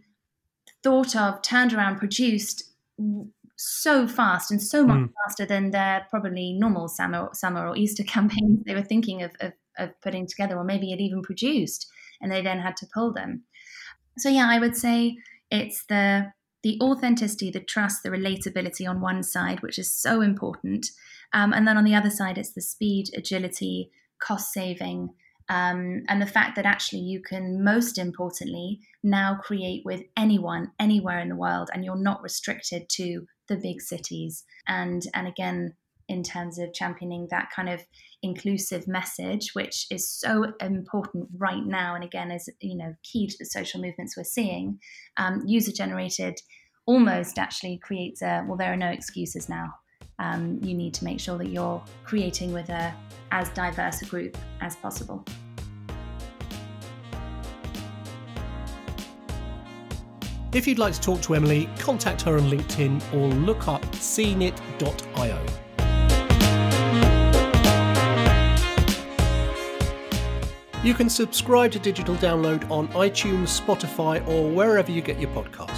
thought 0.82 1.14
of, 1.14 1.42
turned 1.42 1.74
around, 1.74 1.98
produced 1.98 2.64
so 3.56 4.08
fast 4.08 4.50
and 4.50 4.60
so 4.60 4.84
much 4.84 4.98
mm. 4.98 5.12
faster 5.22 5.44
than 5.44 5.70
their 5.70 6.06
probably 6.10 6.54
normal 6.54 6.88
summer, 6.88 7.28
summer 7.34 7.68
or 7.68 7.76
Easter 7.76 8.02
campaigns 8.06 8.64
they 8.64 8.74
were 8.74 8.82
thinking 8.82 9.22
of, 9.22 9.32
of 9.40 9.52
of 9.78 9.98
putting 10.02 10.26
together, 10.26 10.56
or 10.56 10.64
maybe 10.64 10.92
it 10.92 11.00
even 11.00 11.22
produced, 11.22 11.86
and 12.20 12.30
they 12.30 12.42
then 12.42 12.58
had 12.58 12.76
to 12.76 12.86
pull 12.92 13.12
them. 13.12 13.44
So 14.18 14.28
yeah, 14.28 14.46
I 14.48 14.58
would 14.58 14.76
say 14.76 15.16
it's 15.50 15.84
the 15.86 16.32
the 16.62 16.78
authenticity, 16.80 17.50
the 17.50 17.60
trust, 17.60 18.02
the 18.02 18.10
relatability 18.10 18.88
on 18.88 19.00
one 19.00 19.22
side, 19.22 19.62
which 19.62 19.78
is 19.78 19.94
so 19.94 20.20
important, 20.20 20.86
um, 21.32 21.52
and 21.52 21.66
then 21.66 21.76
on 21.76 21.84
the 21.84 21.94
other 21.94 22.10
side, 22.10 22.38
it's 22.38 22.52
the 22.52 22.60
speed, 22.60 23.06
agility, 23.16 23.90
cost 24.20 24.52
saving, 24.52 25.10
um, 25.48 26.04
and 26.08 26.22
the 26.22 26.26
fact 26.26 26.56
that 26.56 26.66
actually 26.66 27.00
you 27.00 27.20
can, 27.20 27.62
most 27.62 27.98
importantly, 27.98 28.80
now 29.02 29.38
create 29.42 29.82
with 29.84 30.02
anyone, 30.16 30.70
anywhere 30.78 31.20
in 31.20 31.28
the 31.28 31.36
world, 31.36 31.68
and 31.74 31.84
you're 31.84 31.96
not 31.96 32.22
restricted 32.22 32.88
to 32.90 33.26
the 33.48 33.56
big 33.56 33.80
cities. 33.80 34.44
And 34.66 35.02
and 35.14 35.26
again, 35.26 35.74
in 36.08 36.22
terms 36.22 36.58
of 36.58 36.72
championing 36.72 37.28
that 37.30 37.50
kind 37.54 37.68
of 37.68 37.84
inclusive 38.22 38.86
message, 38.86 39.50
which 39.54 39.86
is 39.90 40.10
so 40.10 40.52
important 40.60 41.28
right 41.36 41.64
now, 41.64 41.94
and 41.94 42.04
again 42.04 42.30
is 42.30 42.48
you 42.60 42.76
know 42.76 42.94
key 43.02 43.26
to 43.26 43.36
the 43.38 43.46
social 43.46 43.80
movements 43.80 44.16
we're 44.16 44.24
seeing. 44.24 44.78
Um, 45.16 45.42
user 45.46 45.72
generated 45.72 46.40
almost 46.86 47.38
actually 47.38 47.78
creates 47.78 48.22
a 48.22 48.44
well, 48.46 48.56
there 48.56 48.72
are 48.72 48.76
no 48.76 48.88
excuses 48.88 49.48
now. 49.48 49.74
Um, 50.22 50.60
you 50.62 50.72
need 50.72 50.94
to 50.94 51.04
make 51.04 51.18
sure 51.18 51.36
that 51.36 51.48
you're 51.48 51.82
creating 52.04 52.52
with 52.52 52.68
a 52.68 52.94
as 53.32 53.48
diverse 53.50 54.02
a 54.02 54.04
group 54.04 54.38
as 54.60 54.76
possible. 54.76 55.24
If 60.52 60.66
you'd 60.66 60.78
like 60.78 60.92
to 60.94 61.00
talk 61.00 61.22
to 61.22 61.34
Emily, 61.34 61.68
contact 61.78 62.22
her 62.22 62.36
on 62.36 62.50
LinkedIn 62.50 63.14
or 63.14 63.28
look 63.34 63.66
up 63.66 63.82
scenit.io. 63.92 65.44
You 70.84 70.94
can 70.94 71.08
subscribe 71.08 71.72
to 71.72 71.78
Digital 71.78 72.14
Download 72.16 72.70
on 72.70 72.88
iTunes, 72.88 73.60
Spotify, 73.60 74.26
or 74.28 74.50
wherever 74.50 74.90
you 74.90 75.00
get 75.00 75.18
your 75.18 75.30
podcasts. 75.30 75.71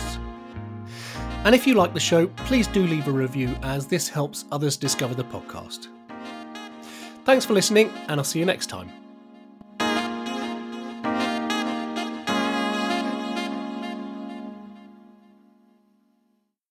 And 1.45 1.55
if 1.55 1.67
you 1.67 1.75
like 1.75 1.93
the 1.93 2.01
show, 2.01 2.27
please 2.27 2.67
do 2.67 2.87
leave 2.87 3.07
a 3.07 3.13
review 3.13 3.55
as 3.63 3.87
this 3.87 4.09
helps 4.09 4.47
others 4.51 4.77
discover 4.77 5.15
the 5.15 5.25
podcast. 5.25 5.89
Thanks 7.25 7.45
for 7.45 7.53
listening, 7.53 7.91
and 8.09 8.19
I'll 8.19 8.25
see 8.25 8.39
you 8.39 8.47
next 8.47 8.67
time. 8.67 8.91